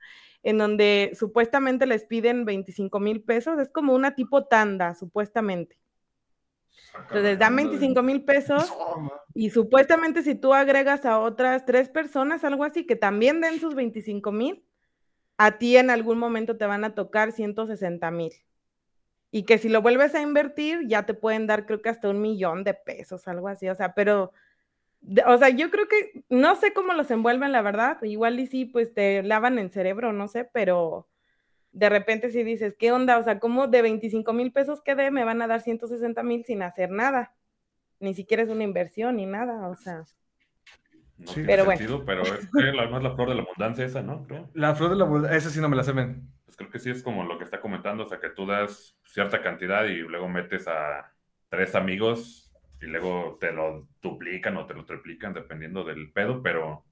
en 0.43 0.57
donde 0.59 1.13
supuestamente 1.19 1.85
les 1.87 2.05
piden 2.05 2.45
25 2.47 3.01
mil 3.01 3.23
pesos. 3.23 3.59
Es 3.59 3.71
como 3.71 3.95
una 3.95 4.15
tipo 4.15 4.47
tanda, 4.47 4.95
supuestamente. 4.95 5.77
Entonces 7.01 7.39
dan 7.39 7.57
25 7.57 8.03
mil 8.03 8.25
pesos 8.25 8.73
y 9.35 9.51
supuestamente 9.51 10.23
si 10.23 10.35
tú 10.35 10.53
agregas 10.55 11.05
a 11.05 11.19
otras 11.21 11.65
tres 11.65 11.89
personas, 11.89 12.45
algo 12.45 12.65
así, 12.65 12.87
que 12.87 12.97
también 12.97 13.41
den 13.41 13.61
sus 13.61 13.75
25 13.75 14.33
mil, 14.33 14.65
a 15.37 15.59
ti 15.59 15.77
en 15.77 15.91
algún 15.91 16.19
momento 16.19 16.57
te 16.57 16.67
van 16.67 16.85
a 16.85 16.95
tocar 16.95 17.33
160 17.33 18.11
mil. 18.11 18.33
Y 19.31 19.45
que 19.45 19.59
si 19.59 19.69
lo 19.69 19.83
vuelves 19.83 20.15
a 20.15 20.23
invertir, 20.23 20.87
ya 20.87 21.05
te 21.05 21.15
pueden 21.15 21.47
dar 21.47 21.67
creo 21.67 21.83
que 21.83 21.91
hasta 21.91 22.09
un 22.09 22.21
millón 22.21 22.65
de 22.65 22.75
pesos, 22.75 23.29
algo 23.29 23.49
así. 23.49 23.69
O 23.69 23.75
sea, 23.75 23.95
pero, 23.95 24.33
o 25.27 25.39
sea, 25.39 25.51
yo 25.51 25.71
creo 25.71 25.87
que, 25.87 26.25
no 26.29 26.57
sé 26.57 26.73
cómo 26.73 26.95
los 26.95 27.11
envuelven, 27.11 27.53
la 27.53 27.63
verdad. 27.63 28.03
Igual 28.03 28.41
y 28.41 28.47
sí, 28.47 28.65
pues 28.65 28.95
te 28.95 29.23
lavan 29.23 29.59
el 29.59 29.71
cerebro, 29.71 30.13
no 30.13 30.29
sé, 30.29 30.45
pero 30.45 31.07
de 31.79 31.89
repente 31.89 32.31
si 32.31 32.43
dices, 32.43 32.75
¿qué 32.77 32.91
onda? 32.91 33.19
O 33.19 33.23
sea, 33.23 33.39
¿cómo 33.39 33.69
de 33.69 33.83
25 33.83 34.33
mil 34.33 34.51
pesos 34.53 34.81
que 34.83 34.97
dé 34.97 35.13
me 35.13 35.25
van 35.25 35.41
a 35.43 35.47
dar 35.47 35.61
160 35.61 36.23
mil 36.25 36.45
sin 36.45 36.63
hacer 36.63 36.91
nada? 36.91 37.35
Ni 38.01 38.15
siquiera 38.15 38.43
es 38.43 38.49
una 38.49 38.65
inversión 38.65 39.17
ni 39.17 39.27
nada, 39.27 39.69
o 39.69 39.77
sea. 39.77 40.05
No 41.19 41.27
Sí. 41.27 41.35
tiene 41.35 41.47
Pero 41.47 41.65
bueno. 41.65 41.79
sentido, 41.79 42.05
pero 42.05 42.23
es 42.23 42.49
que 42.51 42.63
la, 42.73 42.87
no 42.87 42.97
es 42.99 43.03
la 43.05 43.15
flor 43.15 43.29
de 43.29 43.35
la 43.37 43.43
abundancia 43.43 43.85
esa, 43.85 44.03
¿no? 44.03 44.25
Creo. 44.27 44.51
La 44.55 44.75
flor 44.75 44.91
de 44.91 44.97
la 44.97 45.05
abundancia, 45.05 45.37
esa 45.37 45.51
sí 45.51 45.61
no 45.61 45.69
me 45.69 45.77
la 45.77 45.85
sé, 45.85 45.93
men. 45.93 46.29
Pues 46.45 46.57
creo 46.57 46.71
que 46.71 46.79
sí 46.81 46.91
es 46.91 47.03
como 47.03 47.23
lo 47.25 47.39
que 47.39 47.45
está 47.45 47.61
comentando, 47.61 48.05
o 48.05 48.09
sea, 48.09 48.19
que 48.19 48.31
tú 48.31 48.45
das 48.47 48.97
cierta 49.05 49.41
cantidad 49.41 49.85
y 49.85 49.97
luego 49.99 50.29
metes 50.29 50.67
a 50.67 51.13
tres 51.49 51.75
amigos 51.77 52.53
y 52.81 52.87
luego 52.87 53.37
te 53.41 53.53
lo 53.53 53.87
duplican 54.03 54.57
o 54.57 54.67
te 54.67 54.75
lo 54.75 54.85
triplican 54.85 55.33
dependiendo 55.33 55.85
del 55.85 56.11
pedo, 56.13 56.43
pero 56.43 56.85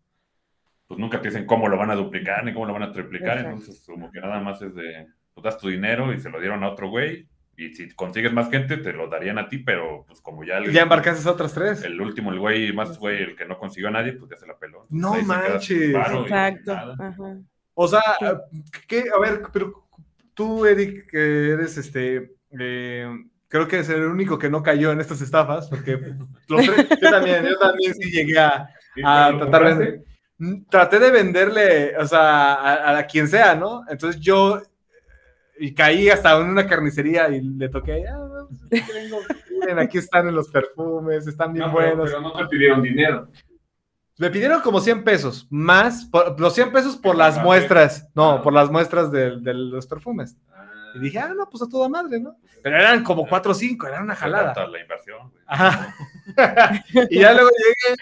pues 0.87 0.99
nunca 1.01 1.21
te 1.21 1.29
dicen 1.29 1.47
cómo 1.47 1.69
lo 1.69 1.77
van 1.77 1.91
a 1.91 1.95
duplicar 1.97 2.45
ni 2.45 2.53
cómo 2.53 2.67
lo 2.67 2.73
van 2.73 2.83
a 2.85 2.93
triplicar, 2.93 3.39
Exacto. 3.39 3.51
entonces 3.59 3.85
como 3.87 4.11
que 4.11 4.21
nada 4.21 4.41
más 4.41 4.61
es 4.63 4.75
de, 4.75 5.07
tú 5.35 5.43
das 5.43 5.59
tu 5.59 5.69
dinero 5.69 6.13
y 6.13 6.21
se 6.21 6.31
lo 6.31 6.41
dieron 6.41 6.63
a 6.65 6.71
otro 6.71 6.89
güey 6.89 7.29
y 7.59 7.75
si 7.75 7.89
consigues 7.95 8.33
más 8.33 8.51
gente 8.51 8.77
te 8.77 8.93
lo 8.93 9.09
darían 9.09 9.39
a 9.39 9.49
ti, 9.49 9.59
pero 9.59 10.05
pues 10.07 10.21
como 10.21 10.45
ya 10.45 10.59
el, 10.59 10.71
Ya 10.73 10.83
embarcaste 10.83 11.27
a 11.29 11.33
otras 11.33 11.55
tres. 11.55 11.83
el 11.85 12.01
último, 12.01 12.31
el 12.31 12.39
güey 12.39 12.73
más 12.73 12.99
güey, 12.99 13.23
el 13.23 13.35
que 13.37 13.47
no 13.47 13.59
consiguió 13.59 13.89
a 13.89 13.93
nadie, 13.93 14.13
pues 14.13 14.31
ya 14.31 14.37
se 14.37 14.47
la 14.47 14.59
peló. 14.59 14.87
No 14.91 15.15
Ahí 15.15 15.23
manches. 15.25 15.95
Exacto. 15.95 16.73
ajá. 16.75 17.39
O 17.75 17.89
sea, 17.89 18.01
Sí. 18.21 18.63
¿qué? 18.87 19.05
A 19.15 19.19
ver, 19.19 19.43
pero 19.53 19.87
tú, 20.35 20.67
Eric, 20.67 21.11
que 21.11 21.51
eres 21.51 21.77
este. 21.79 22.33
eh, 22.59 23.09
creo 23.49 23.67
que 23.69 23.79
es 23.81 23.89
el 23.89 24.03
único 24.05 24.39
que 24.39 24.51
no 24.51 24.63
cayó 24.63 24.93
en 24.93 25.01
estas 25.01 25.21
estafas, 25.23 25.69
porque 25.69 25.99
los 26.49 26.65
tres- 26.67 26.89
yo 27.01 27.11
también, 27.11 27.45
yo 27.45 27.59
también 27.59 27.95
sí 27.95 28.11
llegué 28.11 28.39
a, 28.39 28.69
Sí, 28.95 29.03
a 29.05 29.35
tratar 29.37 29.77
de 29.79 30.05
Traté 30.69 30.99
de 30.99 31.11
venderle, 31.11 31.97
o 31.99 32.07
sea, 32.07 32.55
a, 32.55 32.99
a 32.99 33.07
quien 33.07 33.27
sea, 33.29 33.55
¿no? 33.55 33.85
Entonces 33.89 34.21
yo 34.21 34.61
y 35.59 35.73
caí 35.73 36.11
hasta 36.11 36.37
en 36.39 36.49
una 36.49 36.67
carnicería 36.67 37.31
y 37.31 37.41
le 37.41 37.69
toqué, 37.71 38.05
ah, 38.07 38.45
pues, 38.69 38.83
aquí 38.83 38.93
vengo, 38.93 39.19
miren, 39.61 39.79
aquí 39.79 39.97
están 39.99 40.29
en 40.29 40.35
los 40.35 40.49
perfumes, 40.49 41.27
están 41.27 41.55
bien 41.55 41.67
No, 41.67 41.73
buenos. 41.73 42.11
pero 42.11 42.21
no 42.21 42.33
te 42.35 42.45
pidieron 42.47 42.83
dinero. 42.83 43.29
Me 44.19 44.31
pidieron 44.31 44.61
como 44.61 44.81
100 44.81 45.05
pesos, 45.05 45.47
más, 45.51 46.05
por- 46.07 46.39
los 46.39 46.55
100 46.55 46.73
pesos 46.73 46.97
por 46.97 47.13
¿El 47.13 47.19
las 47.19 47.43
muestras, 47.43 48.07
no, 48.15 48.33
Ah. 48.33 48.43
por 48.43 48.53
las 48.53 48.71
muestras 48.71 49.11
de, 49.11 49.39
de 49.41 49.55
los 49.55 49.87
perfumes. 49.87 50.37
Y 50.95 50.99
dije, 51.01 51.19
ah, 51.19 51.33
no, 51.37 51.49
pues 51.49 51.63
a 51.63 51.69
toda 51.69 51.89
madre, 51.89 52.19
¿no? 52.21 52.37
Pero 52.63 52.77
eran 52.77 53.03
como 53.05 53.27
4 53.27 53.53
o 53.53 53.55
5, 53.55 53.87
era 53.87 54.03
una 54.03 54.15
jalada. 54.15 54.67
la 54.67 54.81
inversión. 54.81 55.33
Ajá. 55.47 55.95
y 57.11 57.21
ya 57.21 57.33
luego 57.35 57.49
llegué 57.51 57.97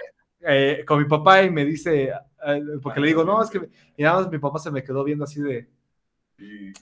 eh, 0.47 0.85
con 0.87 0.99
mi 0.99 1.05
papá 1.07 1.43
y 1.43 1.51
me 1.51 1.65
dice, 1.65 2.05
eh, 2.47 2.63
porque 2.83 3.01
le 3.01 3.09
digo, 3.09 3.25
no, 3.25 3.43
es 3.43 3.51
que, 3.51 3.69
y 3.97 4.03
nada 4.03 4.21
más 4.21 4.31
mi 4.31 4.39
papá 4.39 4.59
se 4.59 4.71
me 4.71 4.83
quedó 4.83 5.05
viendo 5.05 5.25
así 5.25 5.41
de, 5.41 5.69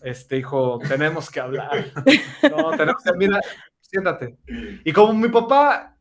este 0.02 0.38
hijo, 0.38 0.78
tenemos 0.88 1.30
que 1.30 1.40
hablar. 1.40 1.86
No, 2.50 2.70
tenemos 2.76 3.02
que, 3.02 3.12
mira, 3.16 3.40
siéntate. 3.80 4.36
Y 4.84 4.92
como 4.92 5.12
mi 5.14 5.28
papá, 5.28 5.96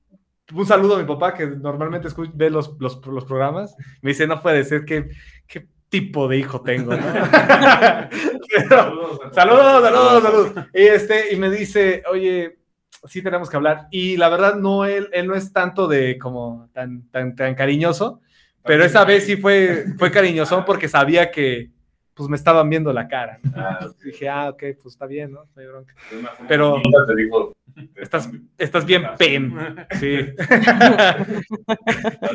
un 0.53 0.65
saludo 0.65 0.95
a 0.95 0.99
mi 0.99 1.05
papá 1.05 1.33
que 1.33 1.45
normalmente 1.45 2.07
escucha, 2.07 2.31
ve 2.33 2.49
los, 2.49 2.75
los, 2.79 3.05
los 3.05 3.25
programas, 3.25 3.75
me 4.01 4.11
dice, 4.11 4.25
no 4.25 4.41
puede 4.41 4.63
ser 4.63 4.85
que, 4.85 5.09
que 5.47 5.67
tipo 5.89 6.27
de 6.27 6.37
hijo 6.37 6.61
tengo, 6.61 6.95
¿no? 6.95 6.97
Pero- 8.69 9.31
saludos, 9.31 9.83
saludos, 9.83 10.23
saludos. 10.23 10.53
Y, 10.73 10.81
este, 10.81 11.33
y 11.33 11.37
me 11.37 11.49
dice, 11.49 12.03
oye, 12.09 12.60
sí 13.05 13.21
tenemos 13.21 13.49
que 13.49 13.55
hablar. 13.57 13.87
Y 13.91 14.17
la 14.17 14.29
verdad, 14.29 14.55
no, 14.55 14.85
él, 14.85 15.09
él 15.13 15.27
no 15.27 15.35
es 15.35 15.51
tanto 15.53 15.87
de 15.87 16.17
como 16.17 16.69
tan, 16.73 17.03
tan, 17.09 17.35
tan 17.35 17.55
cariñoso, 17.55 18.21
pero 18.63 18.83
esa 18.85 19.03
vez 19.05 19.25
sí 19.25 19.37
fue, 19.37 19.85
fue 19.97 20.11
cariñoso 20.11 20.63
porque 20.65 20.87
sabía 20.87 21.31
que 21.31 21.71
pues 22.13 22.29
me 22.29 22.35
estaban 22.35 22.69
viendo 22.69 22.91
la 22.93 23.07
cara. 23.07 23.39
¿no? 23.41 23.51
Ah, 23.55 23.87
Dije, 24.03 24.29
ah, 24.29 24.49
ok, 24.49 24.63
pues 24.81 24.93
está 24.93 25.07
bien, 25.07 25.31
¿no? 25.31 25.45
No 25.55 25.61
hay 25.61 25.67
bronca. 25.67 25.95
una- 26.19 26.31
Pero- 26.47 26.81
te 27.07 27.15
digo, 27.15 27.53
Estás, 27.95 28.29
estás 28.57 28.85
bien 28.85 29.03
pen. 29.17 29.55
Sí. 29.97 30.17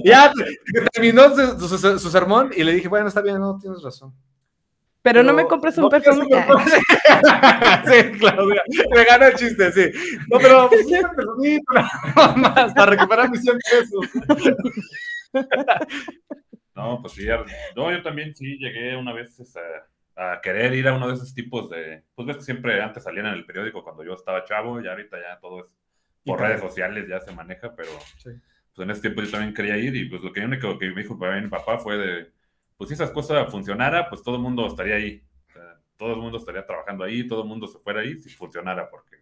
ya 0.05 0.33
terminó 0.93 1.35
su, 1.35 1.69
su- 1.69 1.79
su- 1.79 1.99
su 1.99 2.11
sermón 2.11 2.51
y 2.57 2.65
le 2.65 2.73
dije, 2.73 2.89
bueno, 2.89 3.09
está 3.09 3.21
bien, 3.21 3.39
no, 3.39 3.59
tienes 3.59 3.83
razón. 3.83 4.13
Pero 5.07 5.23
no 5.23 5.33
me 5.33 5.47
compres 5.47 5.79
un 5.79 5.85
no, 5.85 5.89
perfume. 5.89 6.27
sí, 7.87 8.19
Claudia, 8.19 8.61
me 8.91 9.05
gana 9.05 9.29
el 9.29 9.35
chiste, 9.37 9.71
sí. 9.71 9.93
No, 10.29 10.39
pero 10.41 10.69
pues, 10.69 10.85
un 10.85 11.15
perfumito, 11.15 11.73
nada 11.73 12.35
más, 12.35 12.75
para 12.75 12.91
recuperar 12.91 13.31
mis 13.31 13.41
100 13.43 13.59
pesos. 13.71 14.11
No, 16.75 17.01
pues 17.01 17.15
sí, 17.15 17.27
no, 17.75 17.91
yo 17.91 18.03
también 18.03 18.35
sí 18.37 18.59
llegué 18.59 18.95
una 18.97 19.15
vez 19.15 19.41
este, 19.41 19.61
a 20.15 20.41
querer 20.43 20.75
ir 20.75 20.87
a 20.89 20.93
uno 20.95 21.09
de 21.09 21.15
esos 21.15 21.33
tipos 21.33 21.71
de, 21.71 22.03
pues 22.15 22.27
ves 22.27 22.37
que 22.37 22.43
siempre 22.43 22.83
antes 22.83 23.03
salían 23.03 23.27
en 23.27 23.33
el 23.33 23.47
periódico 23.47 23.83
cuando 23.83 24.05
yo 24.05 24.13
estaba 24.13 24.45
chavo 24.45 24.79
y 24.83 24.87
ahorita 24.87 25.17
ya 25.19 25.39
todo 25.41 25.61
es 25.61 25.67
por 26.23 26.39
redes 26.39 26.61
sociales 26.61 27.09
ya 27.09 27.19
se 27.21 27.33
maneja, 27.33 27.75
pero 27.75 27.89
Sí. 28.19 28.29
pues 28.75 28.85
en 28.85 28.91
ese 28.91 29.01
tiempo 29.01 29.23
yo 29.23 29.31
también 29.31 29.55
quería 29.55 29.79
ir 29.79 29.97
y 29.97 30.07
pues 30.11 30.21
lo 30.23 30.35
que 30.35 30.45
único 30.45 30.79
que 30.79 30.91
me 30.91 31.01
dijo 31.01 31.19
para 31.19 31.37
mí 31.37 31.45
mi 31.45 31.49
papá 31.49 31.79
fue 31.79 31.97
de, 31.97 32.31
pues 32.77 32.89
si 32.89 32.95
esas 32.95 33.11
cosas 33.11 33.51
funcionara, 33.51 34.09
pues 34.09 34.23
todo 34.23 34.37
el 34.37 34.43
mundo 34.43 34.67
estaría 34.67 34.97
ahí, 34.97 35.23
O 35.49 35.53
sea, 35.53 35.63
todo 35.97 36.13
el 36.15 36.21
mundo 36.21 36.39
estaría 36.39 36.65
trabajando 36.67 37.05
ahí, 37.05 37.27
todo 37.27 37.43
el 37.43 37.49
mundo 37.49 37.67
se 37.67 37.79
fuera 37.79 38.01
ahí 38.01 38.19
si 38.19 38.31
funcionara, 38.31 38.89
porque 38.91 39.17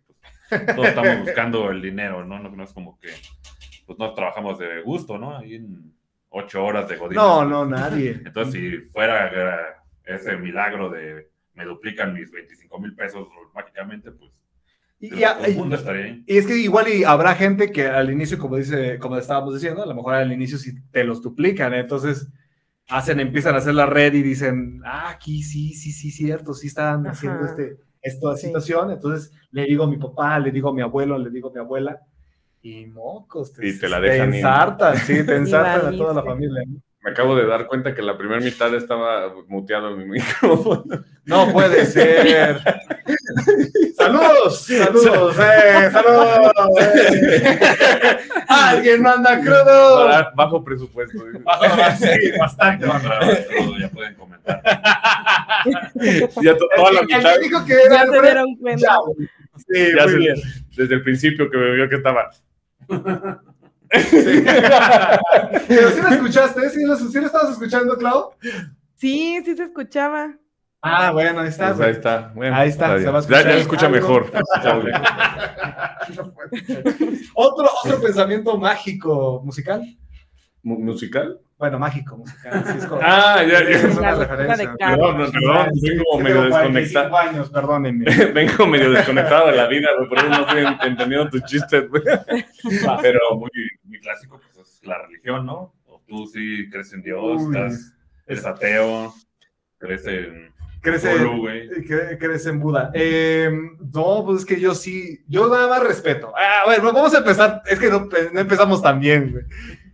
pues, 0.49 0.67
todos 0.77 0.89
estamos 0.89 1.21
buscando 1.21 1.71
el 1.71 1.81
dinero, 1.83 2.25
¿no? 2.25 2.39
No, 2.39 2.49
no 2.51 2.65
es 2.65 2.73
como 2.73 2.99
que, 2.99 3.09
pues 3.87 3.99
no 3.99 4.13
trabajamos 4.15 4.59
de 4.59 4.81
gusto, 4.83 5.19
¿no? 5.19 5.37
Ahí 5.37 5.57
en 5.57 5.93
ocho 6.31 6.65
horas 6.65 6.89
de 6.89 6.97
godín. 6.97 7.17
No, 7.17 7.45
no, 7.45 7.65
nadie. 7.65 8.21
Entonces, 8.25 8.55
si 8.55 8.79
fuera 8.91 9.29
eh, 9.33 9.75
ese 10.05 10.37
milagro 10.37 10.91
de 10.91 11.29
me 11.55 11.65
duplican 11.65 12.13
mis 12.13 12.33
25 12.33 12.81
mil 12.81 12.97
pesos 12.97 13.29
mágicamente, 13.55 14.11
pues 14.11 14.33
Y, 14.99 15.11
todo 15.11 15.21
y- 15.21 15.45
el 15.45 15.57
mundo 15.57 15.77
estaría 15.77 16.05
ahí. 16.07 16.25
y 16.27 16.37
es 16.39 16.47
que 16.49 16.57
igual 16.57 16.89
y 16.89 17.05
habrá 17.05 17.37
gente 17.37 17.71
que 17.71 17.87
al 17.87 18.11
inicio, 18.11 18.37
como 18.39 18.57
dice, 18.57 18.99
como 18.99 19.17
estábamos 19.17 19.55
diciendo, 19.55 19.85
a 19.85 19.87
lo 19.87 19.95
mejor 19.95 20.15
al 20.15 20.33
inicio 20.33 20.59
sí 20.59 20.73
te 20.91 21.05
los 21.05 21.23
duplican, 21.23 21.73
¿eh? 21.75 21.79
entonces 21.81 22.29
hacen, 22.89 23.21
empiezan 23.21 23.55
a 23.55 23.59
hacer 23.59 23.75
la 23.75 23.87
red 23.87 24.15
y 24.15 24.23
dicen, 24.23 24.81
ah, 24.85 25.11
aquí 25.11 25.43
sí, 25.43 25.75
sí, 25.75 25.93
sí, 25.93 26.11
cierto, 26.11 26.55
sí 26.55 26.69
están 26.69 27.01
Ajá. 27.07 27.11
haciendo 27.11 27.45
este, 27.47 27.77
esta 28.03 28.37
Sí. 28.37 28.47
situación. 28.47 28.91
Entonces 28.91 29.33
le 29.51 29.65
digo 29.65 29.85
a 29.85 29.89
mi 29.89 29.97
papá, 29.97 30.39
le 30.39 30.51
digo 30.51 30.69
a 30.71 30.75
mi 30.75 30.83
abuelo, 30.83 31.19
le 31.19 31.31
digo 31.31 31.51
a 31.51 31.53
mi 31.53 31.61
abuela, 31.61 32.01
y 32.63 32.87
mocos, 32.87 33.53
Y 33.61 33.79
te 33.79 33.89
la 33.89 34.01
dejan 34.01 34.31
ir. 34.31 34.35
ensartan, 34.37 34.97
sí, 34.97 35.25
te 35.27 35.37
ensartan 35.37 35.87
a 35.95 35.97
toda 35.97 36.15
la 36.15 36.23
familia. 36.23 36.63
¿no? 36.67 36.81
Me 37.05 37.11
acabo 37.11 37.37
de 37.37 37.47
dar 37.47 37.67
cuenta 37.67 37.95
que 37.95 38.01
la 38.01 38.17
primera 38.17 38.41
mitad 38.41 38.75
estaba 38.75 39.31
muteado 39.49 39.91
en 39.91 39.99
mi 39.99 40.05
micrófono. 40.19 40.85
No 41.27 41.53
puede 41.53 41.85
ser. 41.85 42.59
saludos, 43.97 44.65
saludos, 44.67 45.37
eh, 45.39 45.91
saludos. 45.93 46.51
eh. 46.81 48.19
Alguien 48.49 49.03
manda 49.03 49.39
crudo. 49.41 50.07
Para- 50.07 50.33
Bajo 50.35 50.65
presupuesto. 50.65 51.19
sí, 51.99 52.33
bastante. 52.39 52.87
Ya 52.87 53.89
pueden 53.91 54.15
comentar. 54.15 54.63
Ya 56.43 56.57
to- 56.57 56.69
toda 56.77 56.93
la 56.93 57.03
mitad, 57.03 57.39
dijo 57.41 57.65
que 57.67 57.75
era 57.75 58.05
Ya 58.07 58.13
se 58.13 58.21
dieron 58.23 58.57
cuenta. 58.57 58.97
Sí, 59.57 59.93
ya 59.97 60.03
muy 60.05 60.11
se- 60.13 60.19
bien. 60.19 60.37
desde 60.77 60.95
el 60.95 61.03
principio 61.03 61.51
que 61.51 61.57
me 61.59 61.71
vio 61.75 61.89
que 61.89 61.97
estaba. 61.97 62.31
Sí. 64.01 64.45
Pero 65.69 65.91
sí 65.91 66.01
lo 66.03 66.09
escuchaste, 66.09 66.71
sí 66.71 66.85
lo, 66.85 66.97
sí 66.97 67.21
lo 67.21 67.27
estabas 67.27 67.51
escuchando, 67.51 67.97
Clau. 67.97 68.31
Sí, 68.95 69.41
sí 69.45 69.55
se 69.57 69.65
escuchaba. 69.65 70.35
Ah, 70.87 71.13
bueno, 71.13 71.41
ahí 71.41 71.49
está. 71.49 71.69
Pues 71.75 71.81
ahí 71.87 71.93
está. 71.93 72.33
Bueno, 72.35 72.55
Ahí 72.57 72.69
está, 72.69 72.99
se 72.99 73.11
va 73.11 73.19
a 73.19 73.23
Ya, 73.23 73.43
ya 73.43 73.57
escucha 73.57 73.87
algo. 73.87 73.97
mejor. 74.01 74.31
Otro, 77.35 77.69
otro 77.85 78.01
pensamiento 78.03 78.57
mágico 78.59 79.41
musical. 79.45 79.83
Mu- 80.63 80.79
¿Musical? 80.79 81.41
Bueno, 81.57 81.79
mágico 81.79 82.17
musical. 82.17 82.65
Sí, 82.67 82.73
es 82.79 82.87
como- 82.87 83.01
Ah, 83.03 83.43
ya, 83.49 83.63
ya. 83.63 83.69
Es 83.71 83.85
una 83.97 84.13
La 84.13 84.15
referencia. 84.27 84.75
Perdón, 84.79 85.19
no, 85.19 85.31
perdón, 85.31 85.67
vengo 85.81 86.05
sí, 86.17 86.23
medio 86.23 86.37
tengo 86.43 86.51
45 86.51 86.71
desconectado. 86.81 87.17
años, 87.17 87.51
perdónenme. 87.51 88.05
Vengo 88.35 88.67
medio 88.67 88.91
desconectado 88.91 89.47
de 89.51 89.57
la 89.57 89.67
vida, 89.69 89.89
güey, 89.97 90.09
por 90.09 90.19
eso 90.19 90.29
no 90.29 90.41
estoy 90.41 90.89
entendiendo 90.89 91.29
tus 91.31 91.45
chistes, 91.45 91.89
güey. 91.89 92.03
Pero 93.03 93.21
muy, 93.37 93.51
muy 93.55 93.64
clásico, 94.05 94.41
pues 94.55 94.69
es 94.81 94.87
la 94.87 94.99
religión, 95.03 95.47
¿no? 95.47 95.75
O 95.87 96.01
tú 96.07 96.27
sí 96.27 96.69
crees 96.71 96.93
en 96.93 97.03
Dios, 97.03 97.43
Uy. 97.43 97.57
estás, 97.57 97.95
eres 98.27 98.45
ateo, 98.47 99.15
crees 99.79 100.07
en 100.07 100.55
Crece, 100.81 101.09
cre- 101.17 102.19
crece 102.19 102.51
en 102.51 102.61
Buda. 102.61 102.91
Eh, 102.93 103.51
no, 103.95 104.23
pues 104.27 104.41
es 104.41 104.45
que 104.45 104.61
yo 104.61 104.75
sí, 104.75 105.25
yo 105.27 105.49
nada 105.49 105.67
más 105.67 105.83
respeto. 105.83 106.31
Ah, 106.37 106.65
bueno, 106.67 106.93
vamos 106.93 107.15
a 107.15 107.19
empezar, 107.19 107.63
es 107.65 107.79
que 107.79 107.89
no, 107.89 108.07
no 108.35 108.41
empezamos 108.41 108.83
tan 108.83 109.01
bien, 109.01 109.33
güey. 109.33 109.45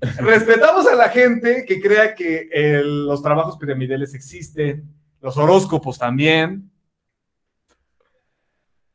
Respetamos 0.19 0.89
a 0.89 0.97
la 0.97 1.09
gente 1.09 1.65
que 1.65 1.81
crea 1.81 2.13
que 2.17 2.49
el- 2.53 3.07
los 3.07 3.23
trabajos 3.23 3.57
piramidales 3.57 4.15
existen, 4.15 4.93
los 5.21 5.37
horóscopos 5.37 5.97
también, 5.97 6.69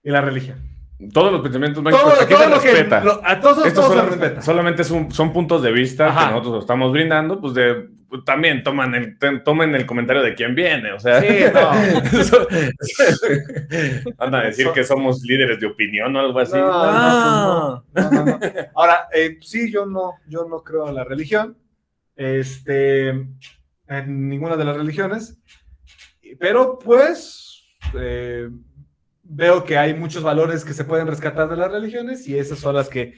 y 0.04 0.10
la 0.12 0.20
religión. 0.20 0.75
Todos 1.14 1.32
los 1.32 1.42
pensamientos 1.42 1.84
Todo, 1.84 1.92
mágicos 1.94 2.22
aquí 2.22 2.34
todo 2.34 2.44
se 2.44 2.50
lo 2.50 2.62
que, 2.62 2.72
respeta. 2.72 3.04
lo- 3.04 3.22
a 3.26 3.40
todos, 3.42 3.66
Esto 3.68 3.82
todos 3.82 3.92
se 3.92 3.98
solamente, 3.98 4.24
respeta. 4.26 4.42
solamente 4.42 4.82
es 4.84 4.92
un- 4.92 5.12
son 5.12 5.34
puntos 5.34 5.62
de 5.62 5.72
vista 5.74 6.08
Ajá. 6.08 6.28
que 6.30 6.36
nosotros 6.36 6.64
estamos 6.64 6.92
brindando, 6.94 7.42
pues 7.42 7.54
de 7.54 7.90
pues, 8.08 8.24
también 8.24 8.64
toman 8.64 8.94
el, 8.96 9.18
ten- 9.20 9.44
tomen 9.44 9.76
el 9.76 9.86
comentario 9.86 10.22
de 10.22 10.36
quién 10.36 10.56
viene, 10.56 10.94
o 10.94 11.00
sea, 11.00 11.20
Sí, 11.22 11.28
no. 11.54 11.72
van 14.18 14.36
a 14.36 14.44
decir 14.44 14.68
que 14.74 14.84
somos 14.84 15.22
líderes 15.24 15.60
de 15.60 15.68
opinión 15.68 16.16
o 16.16 16.20
algo 16.20 16.40
así. 16.40 16.58
No, 16.58 16.92
No. 16.92 17.84
no, 17.94 18.12
no, 18.12 18.26
no. 18.26 18.40
Ahora, 18.76 19.08
eh, 19.14 19.38
sí, 19.42 19.72
yo 19.72 19.86
no, 19.86 20.14
yo 20.28 20.46
no 20.50 20.62
creo 20.64 20.88
en 20.88 20.96
la 20.96 21.04
religión, 21.04 21.58
este, 22.16 23.10
en 23.10 24.30
ninguna 24.30 24.56
de 24.56 24.66
las 24.66 24.78
religiones, 24.78 25.38
pero 26.40 26.80
pues 26.80 27.64
eh, 28.00 28.50
veo 29.28 29.64
que 29.64 29.78
hay 29.78 29.94
muchos 29.94 30.24
valores 30.24 30.64
que 30.64 30.74
se 30.74 30.86
pueden 30.86 31.08
rescatar 31.08 31.50
de 31.50 31.58
las 31.58 31.72
religiones 31.72 32.28
y 32.28 32.38
esas 32.38 32.60
son 32.60 32.76
las 32.76 32.90
que, 32.90 33.14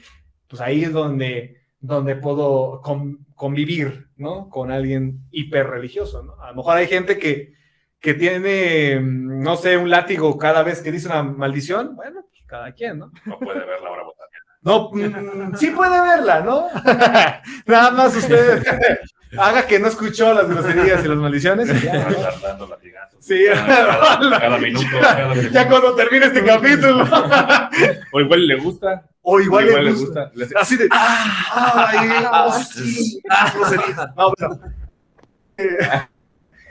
pues 0.48 0.60
ahí 0.60 0.84
es 0.84 0.92
donde, 0.92 1.60
donde 1.80 2.16
puedo 2.16 2.80
con- 2.82 3.26
convivir, 3.34 4.08
¿no? 4.16 4.48
Con 4.48 4.70
alguien 4.72 5.20
hiperreligioso, 5.30 6.22
¿no? 6.22 6.40
A 6.42 6.50
lo 6.50 6.56
mejor 6.56 6.76
hay 6.76 6.86
gente 6.88 7.18
que, 7.18 7.52
que 8.00 8.14
tiene, 8.14 8.98
mm, 9.00 9.42
no 9.42 9.56
sé, 9.56 9.76
un 9.76 9.90
látigo 9.90 10.36
cada 10.38 10.62
vez 10.62 10.80
que 10.82 10.90
dice 10.92 11.08
una 11.08 11.22
maldición, 11.22 11.94
bueno, 11.96 12.22
pues 12.30 12.44
cada 12.46 12.72
quien, 12.72 12.98
¿no? 12.98 13.12
No 13.26 13.38
puede 13.38 13.60
ver 13.60 13.80
la 13.82 13.90
botánica. 13.90 14.38
No, 14.60 14.90
mm, 14.92 15.54
sí 15.56 15.70
puede 15.70 16.00
verla, 16.00 16.40
¿no? 16.40 16.66
Nada 17.66 17.90
más 17.92 18.16
usted 18.16 18.62
haga 19.38 19.66
que 19.66 19.78
no 19.78 19.86
escuchó 19.88 20.32
las 20.34 20.48
groserías 20.48 21.04
y 21.04 21.08
las 21.08 21.16
maldiciones. 21.18 21.68
y 21.70 21.84
ya, 21.86 22.08
¿no? 22.08 22.16
Sí. 23.20 23.44
Cada, 23.46 24.18
cada 24.40 24.58
minuto. 24.58 24.86
cada 25.00 25.28
minuto. 25.34 25.48
Ya 25.52 25.68
cuando 25.68 25.94
termine 25.94 26.26
este 26.26 26.44
capítulo. 26.44 27.04
O 28.12 28.20
igual 28.20 28.46
le 28.46 28.56
gusta. 28.56 29.08
O 29.22 29.38
igual, 29.40 29.66
igual 29.68 29.84
le 29.84 29.90
le 29.92 29.96
gusta. 29.96 30.32
Así 30.56 30.76
de. 30.76 30.88
¡Ay! 30.90 32.24
oh, 32.32 32.52
sí, 32.52 33.20
ah, 33.30 33.52
groserías. 33.54 33.96
No, 34.16 34.32
bueno. 34.38 34.60
Eh, 35.58 35.78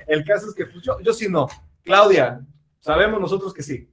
El 0.08 0.24
caso 0.26 0.48
es 0.50 0.56
que 0.56 0.66
pues, 0.66 0.84
yo, 0.84 1.00
yo 1.02 1.14
sí 1.14 1.28
no. 1.30 1.48
Claudia, 1.84 2.42
sabemos 2.80 3.20
nosotros 3.22 3.54
que 3.54 3.62
sí. 3.64 3.90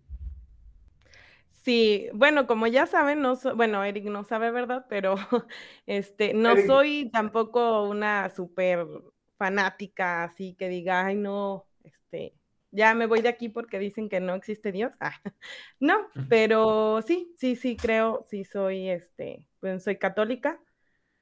Sí, 1.64 2.08
bueno, 2.12 2.46
como 2.46 2.66
ya 2.66 2.86
saben, 2.86 3.20
no 3.22 3.36
so- 3.36 3.56
bueno, 3.56 3.82
Eric 3.84 4.04
no 4.04 4.24
sabe, 4.24 4.50
¿verdad? 4.50 4.84
Pero 4.88 5.16
este, 5.86 6.34
no 6.34 6.50
Eric. 6.52 6.66
soy 6.66 7.10
tampoco 7.12 7.84
una 7.88 8.28
súper 8.30 8.86
fanática, 9.38 10.24
así 10.24 10.54
que 10.58 10.68
diga, 10.68 11.06
ay, 11.06 11.16
no, 11.16 11.66
este, 11.82 12.34
ya 12.74 12.94
me 12.94 13.06
voy 13.06 13.22
de 13.22 13.28
aquí 13.30 13.48
porque 13.50 13.78
dicen 13.80 14.08
que 14.10 14.20
no 14.20 14.34
existe 14.34 14.72
Dios. 14.72 14.92
Ah, 15.00 15.14
no, 15.80 16.08
pero 16.28 17.02
sí, 17.02 17.34
sí, 17.38 17.56
sí, 17.56 17.76
creo, 17.76 18.26
sí 18.30 18.44
soy, 18.44 18.90
este, 18.90 19.48
pues 19.60 19.84
soy 19.84 19.96
católica. 19.98 20.60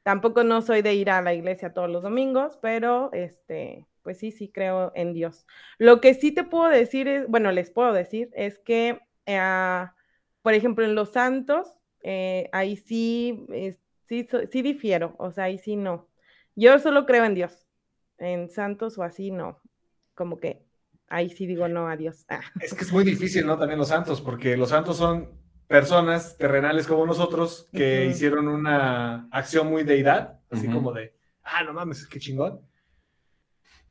Tampoco 0.02 0.44
no 0.44 0.62
soy 0.62 0.82
de 0.82 0.94
ir 0.94 1.10
a 1.10 1.22
la 1.22 1.34
iglesia 1.34 1.72
todos 1.74 1.90
los 1.90 2.02
domingos, 2.02 2.58
pero 2.62 3.12
este, 3.12 3.86
pues 4.02 4.18
sí, 4.18 4.32
sí 4.32 4.50
creo 4.50 4.92
en 4.96 5.14
Dios. 5.14 5.46
Lo 5.78 6.00
que 6.00 6.14
sí 6.14 6.32
te 6.32 6.44
puedo 6.44 6.68
decir 6.70 7.08
es, 7.08 7.28
bueno, 7.28 7.52
les 7.52 7.70
puedo 7.70 7.92
decir, 7.92 8.30
es 8.34 8.58
que, 8.58 9.00
eh, 9.26 9.86
por 10.42 10.54
ejemplo, 10.54 10.84
en 10.84 10.94
los 10.94 11.12
santos, 11.12 11.78
eh, 12.02 12.48
ahí 12.52 12.76
sí, 12.76 13.46
eh, 13.52 13.78
sí, 14.06 14.26
so- 14.30 14.46
sí 14.46 14.62
difiero, 14.62 15.14
o 15.18 15.30
sea, 15.32 15.44
ahí 15.44 15.58
sí 15.58 15.76
no. 15.76 16.08
Yo 16.56 16.78
solo 16.78 17.06
creo 17.06 17.24
en 17.24 17.34
Dios, 17.34 17.66
en 18.18 18.50
santos 18.50 18.98
o 18.98 19.02
así 19.04 19.30
no. 19.30 19.60
como 20.14 20.38
que 20.40 20.64
ahí 21.12 21.30
sí 21.30 21.46
digo 21.46 21.68
no, 21.68 21.88
adiós. 21.88 22.24
Ah. 22.28 22.40
Es 22.60 22.74
que 22.74 22.84
es 22.84 22.92
muy 22.92 23.04
difícil, 23.04 23.46
¿no? 23.46 23.58
También 23.58 23.78
los 23.78 23.88
santos, 23.88 24.20
porque 24.20 24.56
los 24.56 24.70
santos 24.70 24.96
son 24.96 25.28
personas 25.68 26.36
terrenales 26.36 26.86
como 26.86 27.06
nosotros 27.06 27.68
que 27.72 28.02
Ujú. 28.02 28.10
hicieron 28.10 28.48
una 28.48 29.28
acción 29.30 29.68
muy 29.68 29.84
deidad, 29.84 30.40
así 30.50 30.66
Ujú. 30.66 30.76
como 30.76 30.92
de, 30.92 31.14
ah, 31.44 31.62
no 31.64 31.72
mames, 31.72 32.06
qué 32.06 32.18
chingón. 32.18 32.60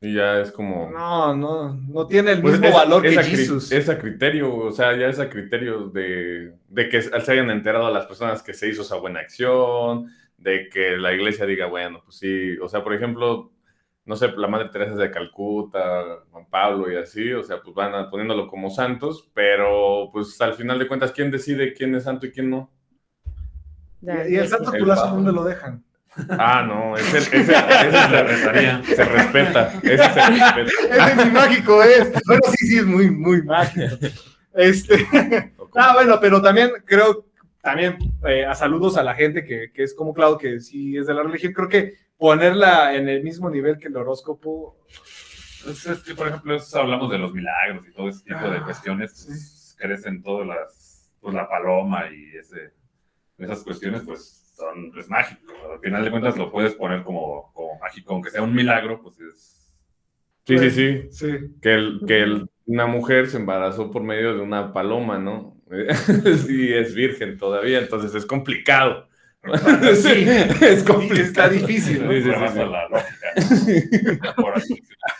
Y 0.03 0.15
ya 0.15 0.39
es 0.41 0.51
como... 0.51 0.89
No, 0.91 1.35
no, 1.35 1.75
no 1.75 2.07
tiene 2.07 2.31
el 2.31 2.41
Pues 2.41 2.53
mismo 2.53 2.69
es- 2.69 2.73
valor 2.73 3.05
es 3.05 3.15
que 3.17 3.23
Jesús. 3.23 3.71
Es 3.71 3.87
a 3.87 3.99
criterio, 3.99 4.55
o 4.55 4.71
sea, 4.71 4.97
ya 4.97 5.07
es 5.07 5.19
a 5.19 5.29
criterio 5.29 5.89
de, 5.89 6.55
de 6.69 6.89
que 6.89 7.01
se 7.03 7.31
hayan 7.31 7.51
enterado 7.51 7.85
a 7.85 7.91
las 7.91 8.07
personas 8.07 8.41
que 8.41 8.53
se 8.55 8.67
hizo 8.67 8.81
esa 8.81 8.95
buena 8.95 9.19
acción, 9.19 10.07
de 10.37 10.69
que 10.69 10.97
la 10.97 11.13
iglesia 11.13 11.45
diga, 11.45 11.67
bueno, 11.67 12.01
pues 12.03 12.17
sí, 12.17 12.57
o 12.57 12.67
sea, 12.67 12.83
por 12.83 12.95
ejemplo, 12.95 13.51
no 14.11 14.17
sé, 14.17 14.27
la 14.35 14.49
Madre 14.49 14.67
Teresa 14.67 14.95
de 14.95 15.09
Calcuta, 15.09 16.03
Juan 16.31 16.45
Pablo 16.49 16.91
y 16.91 16.97
así, 16.97 17.31
o 17.31 17.41
sea, 17.43 17.61
pues 17.61 17.73
van 17.73 17.95
a- 17.95 18.09
poniéndolo 18.09 18.45
como 18.45 18.69
santos, 18.69 19.31
pero 19.33 20.09
pues 20.11 20.39
al 20.41 20.53
final 20.53 20.77
de 20.77 20.85
cuentas, 20.89 21.13
¿quién 21.13 21.31
decide 21.31 21.73
quién 21.73 21.95
es 21.95 22.03
santo 22.03 22.25
y 22.25 22.31
quién 22.33 22.49
no? 22.49 22.69
Ya, 24.01 24.27
y, 24.27 24.33
y 24.33 24.35
el 24.35 24.49
santo 24.49 24.69
culazo. 24.77 25.07
¿dónde 25.07 25.31
lo 25.31 25.45
dejan? 25.45 25.81
Ah, 26.31 26.61
no, 26.67 26.97
ese, 26.97 27.19
ese, 27.19 27.37
ese 27.39 27.51
se, 28.83 28.95
se 28.95 29.05
respeta, 29.05 29.73
ese 29.81 29.97
se 29.97 30.27
respeta. 30.27 30.61
Ese 31.13 31.25
ni 31.25 31.31
mágico 31.31 31.81
es. 31.81 32.11
Bueno, 32.27 32.41
sí, 32.57 32.67
sí, 32.67 32.77
es 32.79 32.85
muy, 32.85 33.09
muy 33.09 33.41
mágico. 33.43 33.95
Este. 34.53 35.07
Ah, 35.73 35.93
bueno, 35.93 36.19
pero 36.19 36.41
también 36.41 36.69
creo, 36.83 37.27
también 37.61 37.97
eh, 38.27 38.43
a 38.45 38.53
saludos 38.55 38.97
a 38.97 39.03
la 39.03 39.15
gente 39.15 39.45
que, 39.45 39.71
que 39.73 39.83
es 39.83 39.93
como 39.95 40.13
Claudio, 40.13 40.37
que 40.37 40.59
sí 40.59 40.97
es 40.97 41.07
de 41.07 41.13
la 41.13 41.23
religión. 41.23 41.53
Creo 41.53 41.69
que 41.69 41.93
ponerla 42.21 42.95
en 42.95 43.09
el 43.09 43.23
mismo 43.23 43.49
nivel 43.49 43.79
que 43.79 43.87
el 43.87 43.97
horóscopo. 43.97 44.77
Pues 45.63 45.83
es 45.87 46.03
que, 46.03 46.13
por 46.13 46.27
ejemplo, 46.27 46.55
eso 46.55 46.79
hablamos 46.79 47.09
de 47.09 47.17
los 47.17 47.33
milagros 47.33 47.83
y 47.87 47.91
todo 47.93 48.09
ese 48.09 48.23
tipo 48.23 48.47
de 48.47 48.57
Ah, 48.57 48.63
cuestiones, 48.63 49.11
sí. 49.11 49.25
pues, 49.27 49.75
crecen 49.79 50.21
todas 50.21 50.45
las, 50.47 51.11
pues 51.19 51.33
la 51.33 51.49
paloma 51.49 52.05
y 52.13 52.37
ese, 52.37 52.73
esas 53.39 53.63
cuestiones, 53.63 54.03
pues 54.03 54.53
son, 54.55 54.91
es 54.99 55.09
mágico. 55.09 55.51
Al 55.73 55.79
final 55.79 56.05
de 56.05 56.11
cuentas 56.11 56.37
lo 56.37 56.51
puedes 56.51 56.75
poner 56.75 57.03
como, 57.03 57.51
como 57.53 57.79
mágico, 57.79 58.13
aunque 58.13 58.29
sea 58.29 58.43
un 58.43 58.53
milagro, 58.53 59.01
pues 59.01 59.19
es... 59.19 59.57
Sí, 60.45 60.59
sí, 60.59 60.69
sí. 60.69 61.07
Sí. 61.11 61.55
que, 61.59 61.73
el, 61.73 62.01
que 62.07 62.21
el- 62.21 62.47
una 62.67 62.85
mujer 62.85 63.27
se 63.27 63.37
embarazó 63.37 63.89
por 63.89 64.03
medio 64.03 64.35
de 64.35 64.41
una 64.41 64.71
paloma, 64.73 65.17
¿no? 65.17 65.57
sí, 66.45 66.71
es 66.71 66.93
virgen 66.93 67.39
todavía, 67.39 67.79
entonces 67.79 68.13
es 68.13 68.27
complicado. 68.27 69.07
Sí. 69.95 70.25
es 70.62 70.83
complicado. 70.83 71.21
Está 71.21 71.50
difícil, 71.50 72.05
¿no? 72.05 72.12
Sí, 72.12 72.21
sí, 73.55 73.81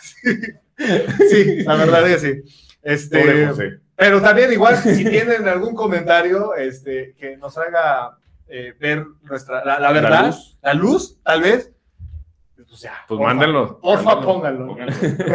sí, 0.00 0.36
sí. 1.30 1.64
la 1.64 1.74
verdad 1.76 2.08
es 2.08 2.22
que 2.22 2.42
sí. 2.42 2.42
Este. 2.82 3.80
Pero 3.96 4.20
también 4.20 4.52
igual, 4.52 4.76
si 4.76 5.04
tienen 5.04 5.46
algún 5.46 5.74
comentario 5.74 6.54
este, 6.54 7.14
que 7.18 7.36
nos 7.36 7.56
haga 7.58 8.18
eh, 8.48 8.74
ver 8.78 9.06
nuestra, 9.22 9.64
la, 9.64 9.78
la 9.78 9.92
verdad, 9.92 10.34
la 10.62 10.74
luz. 10.74 10.92
luz, 10.92 11.22
tal 11.22 11.42
vez, 11.42 11.72
pues. 12.72 12.80
Pues 12.80 13.06
porfa, 13.06 13.24
mándenlo. 13.24 13.80
Porfa, 13.80 14.20
pónganlo. 14.20 14.66
Pónganlo. 14.68 14.94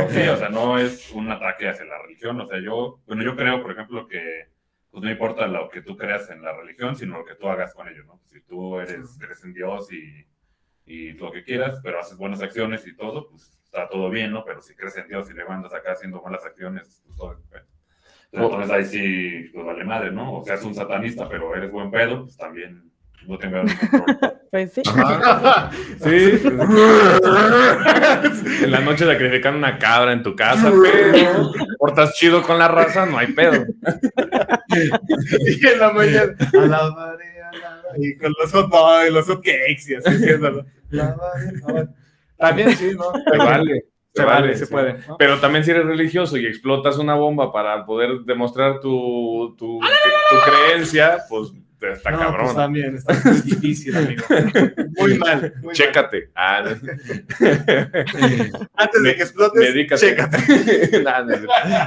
Sí, 0.09 0.27
o 0.27 0.37
sea, 0.37 0.49
no 0.49 0.77
es 0.79 1.11
un 1.11 1.31
ataque 1.31 1.69
hacia 1.69 1.85
la 1.85 2.01
religión. 2.01 2.41
O 2.41 2.47
sea, 2.47 2.59
yo, 2.59 2.99
bueno, 3.05 3.23
yo 3.23 3.35
creo, 3.35 3.61
por 3.61 3.71
ejemplo, 3.71 4.07
que 4.07 4.47
pues 4.97 5.05
no 5.05 5.11
importa 5.11 5.45
lo 5.45 5.69
que 5.69 5.83
tú 5.83 5.95
creas 5.95 6.27
en 6.31 6.41
la 6.41 6.57
religión, 6.57 6.95
sino 6.95 7.19
lo 7.19 7.23
que 7.23 7.35
tú 7.35 7.47
hagas 7.47 7.71
con 7.75 7.87
ello, 7.87 8.03
¿no? 8.05 8.19
Si 8.25 8.41
tú 8.41 8.79
eres, 8.79 9.15
crees 9.19 9.43
en 9.43 9.53
Dios 9.53 9.93
y, 9.93 10.25
y 10.87 11.11
lo 11.11 11.31
que 11.31 11.43
quieras, 11.43 11.79
pero 11.83 11.99
haces 11.99 12.17
buenas 12.17 12.41
acciones 12.41 12.87
y 12.87 12.95
todo, 12.95 13.29
pues 13.29 13.59
está 13.63 13.87
todo 13.89 14.09
bien, 14.09 14.31
¿no? 14.31 14.43
Pero 14.43 14.59
si 14.59 14.73
crees 14.73 14.97
en 14.97 15.07
Dios 15.07 15.29
y 15.29 15.35
le 15.35 15.45
mandas 15.45 15.71
acá 15.75 15.91
haciendo 15.91 16.19
malas 16.23 16.43
acciones, 16.43 17.03
pues 17.05 17.15
todo 17.15 17.33
es 17.33 17.47
bueno. 17.47 17.67
Entonces 18.31 18.71
ahí 18.71 18.85
sí, 18.85 19.49
pues 19.53 19.67
vale 19.67 19.83
madre, 19.83 20.11
¿no? 20.11 20.39
O 20.39 20.43
sea, 20.43 20.55
es 20.55 20.63
un 20.63 20.73
satanista, 20.73 21.29
pero 21.29 21.53
eres 21.53 21.71
buen 21.71 21.91
pedo, 21.91 22.23
pues 22.23 22.35
también 22.35 22.91
no 23.27 23.37
problema. 23.37 23.71
Pues 24.49 24.71
sí. 24.73 24.81
Sí. 24.85 26.41
en 28.63 28.71
la 28.71 28.79
noche 28.79 29.05
sacrificando 29.05 29.57
una 29.57 29.77
cabra 29.77 30.13
en 30.13 30.23
tu 30.23 30.37
casa, 30.37 30.71
pero 30.81 31.51
portas 31.77 32.13
chido 32.13 32.41
con 32.41 32.57
la 32.57 32.69
raza, 32.69 33.05
no 33.05 33.17
hay 33.17 33.27
pedo. 33.33 33.65
y 35.45 35.67
en 35.67 35.79
la 35.79 35.91
mañana, 35.91 36.33
alabaré, 36.53 37.41
alabaré, 37.41 37.97
y 37.97 38.17
con 38.17 38.33
los 38.39 38.49
hot 38.53 38.69
dogs, 38.71 39.11
los 39.11 39.27
hot 39.27 39.43
cakes 39.43 39.83
y 39.89 39.95
así. 39.95 40.25
También 42.37 42.75
sí, 42.77 42.91
¿no? 42.95 43.11
Se 43.29 43.37
vale. 43.37 43.85
Se 44.13 44.23
vale, 44.23 44.55
se 44.55 44.65
sí. 44.65 44.71
puede. 44.71 44.93
¿no? 45.07 45.17
Pero 45.17 45.39
también 45.39 45.65
si 45.65 45.71
eres 45.71 45.85
religioso 45.85 46.37
y 46.37 46.45
explotas 46.45 46.97
una 46.97 47.15
bomba 47.15 47.51
para 47.51 47.85
poder 47.85 48.21
demostrar 48.21 48.79
tu, 48.79 49.55
tu, 49.57 49.79
tu 49.79 50.35
creencia, 50.49 51.17
pues 51.29 51.51
está 51.81 52.11
No, 52.11 52.19
cabrón. 52.19 52.41
pues 52.45 52.55
también 52.55 52.95
está 52.95 53.13
difícil, 53.43 53.95
amigo. 53.95 54.23
Muy 54.97 55.13
mal. 55.19 55.53
muy 55.57 55.65
mal. 55.67 55.73
Chécate. 55.73 56.31
Ah, 56.35 56.63
no. 56.63 56.69
Antes 58.75 59.03
de 59.03 59.15
que 59.15 59.21
explotes, 59.21 59.61
Medícate. 59.61 60.01
chécate. 60.01 60.37
No, 61.03 61.21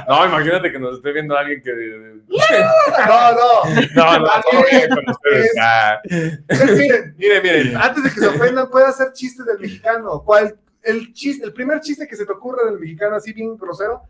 no, 0.07 0.25
imagínate 0.25 0.71
que 0.71 0.79
nos 0.79 0.97
esté 0.97 1.11
viendo 1.11 1.35
alguien 1.37 1.61
que. 1.61 1.71
No, 1.71 3.31
no. 3.31 3.85
No, 3.95 4.19
no, 4.19 4.27
todo 4.49 4.63
bien 4.71 4.89
con 4.89 5.09
ustedes. 5.09 5.51
Ah, 5.59 5.99
Miren, 6.07 7.15
miren, 7.17 7.43
miren. 7.43 7.77
Antes 7.77 8.03
de 8.03 8.09
que 8.11 8.19
se 8.19 8.27
ofendan, 8.27 8.69
puede 8.69 8.85
hacer 8.85 9.11
chistes 9.13 9.45
del 9.45 9.59
mexicano. 9.59 10.21
¿Cuál? 10.25 10.55
El, 10.83 11.13
chiste, 11.13 11.45
el 11.45 11.53
primer 11.53 11.79
chiste 11.81 12.07
que 12.07 12.15
se 12.15 12.25
te 12.25 12.31
ocurra 12.31 12.65
del 12.69 12.79
mexicano 12.79 13.15
así 13.17 13.33
bien 13.33 13.55
grosero, 13.57 14.01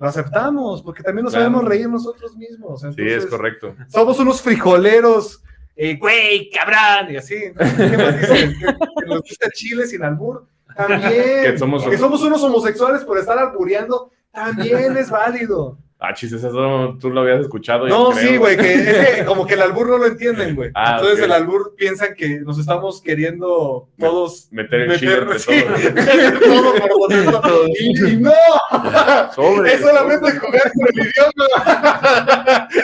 lo 0.00 0.08
aceptamos, 0.08 0.82
porque 0.82 1.02
también 1.04 1.24
nos 1.24 1.32
sabemos 1.34 1.64
reír 1.64 1.88
nosotros 1.88 2.34
mismos. 2.36 2.80
sí, 2.80 3.02
es 3.06 3.26
correcto. 3.26 3.76
Somos 3.88 4.18
unos 4.18 4.40
frijoleros, 4.42 5.42
eh, 5.76 5.96
güey, 5.96 6.50
cabrón, 6.50 7.12
y 7.12 7.16
así. 7.16 7.36
¿Qué 7.56 7.96
más 7.96 8.20
dicen? 8.20 8.54
Que, 8.58 8.66
que 8.66 9.06
nos 9.06 9.20
gusta 9.22 9.48
chile 9.52 9.86
sin 9.86 10.02
albur. 10.02 10.46
También. 10.76 11.02
Que 11.42 11.58
somos- 11.58 11.84
que 11.88 11.98
somos 11.98 12.22
unos 12.22 12.42
homosexuales 12.42 13.04
por 13.04 13.18
estar 13.18 13.38
albureando. 13.38 14.10
También 14.32 14.96
es 14.96 15.10
válido. 15.10 15.78
Ah, 16.02 16.14
chistes, 16.14 16.42
eso 16.42 16.96
tú 16.98 17.10
lo 17.10 17.20
habías 17.20 17.40
escuchado. 17.40 17.86
No, 17.86 18.10
creo. 18.10 18.28
sí, 18.28 18.36
güey, 18.38 18.56
que, 18.56 18.72
es 18.72 19.16
que 19.16 19.24
como 19.26 19.46
que 19.46 19.52
el 19.52 19.60
albur 19.60 19.86
no 19.90 19.98
lo 19.98 20.06
entienden, 20.06 20.56
güey. 20.56 20.70
Ah, 20.74 20.96
Entonces 20.96 21.22
el 21.24 21.30
albur 21.30 21.74
piensan 21.76 22.14
que 22.14 22.40
nos 22.40 22.58
estamos 22.58 23.02
queriendo 23.02 23.86
todos 23.98 24.48
Meter 24.50 24.80
el 24.80 24.98
chile 24.98 25.18
entre 25.18 25.38
sí, 25.38 25.62
todos. 25.62 25.78
meter 25.94 26.40
todo 26.40 26.74
por 26.74 26.88
ponerlo. 26.88 27.42
Y, 27.78 28.12
y 28.12 28.16
no, 28.16 28.32
Sobre. 29.34 29.74
es 29.74 29.80
solamente 29.82 30.38
jugar 30.38 30.72
con 30.72 30.86
el 30.88 31.06
idioma. 31.06 32.68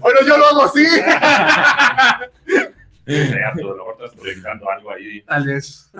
Bueno, 0.00 0.18
yo 0.26 0.36
lo 0.36 0.46
hago 0.46 0.62
así. 0.64 0.84
lo 3.62 3.92
estás 3.92 4.14
proyectando 4.20 4.70
algo 4.70 4.90
ahí. 4.92 5.22
Tal 5.22 5.46
vez. 5.46 5.90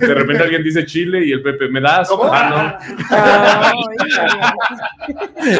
De 0.00 0.14
repente 0.14 0.42
alguien 0.42 0.62
dice 0.62 0.84
chile 0.86 1.24
y 1.24 1.32
el 1.32 1.42
Pepe, 1.42 1.68
¿me 1.68 1.80
das? 1.80 2.08
¿Cómo? 2.08 2.24
Ah, 2.32 2.78
Ay, 3.10 3.72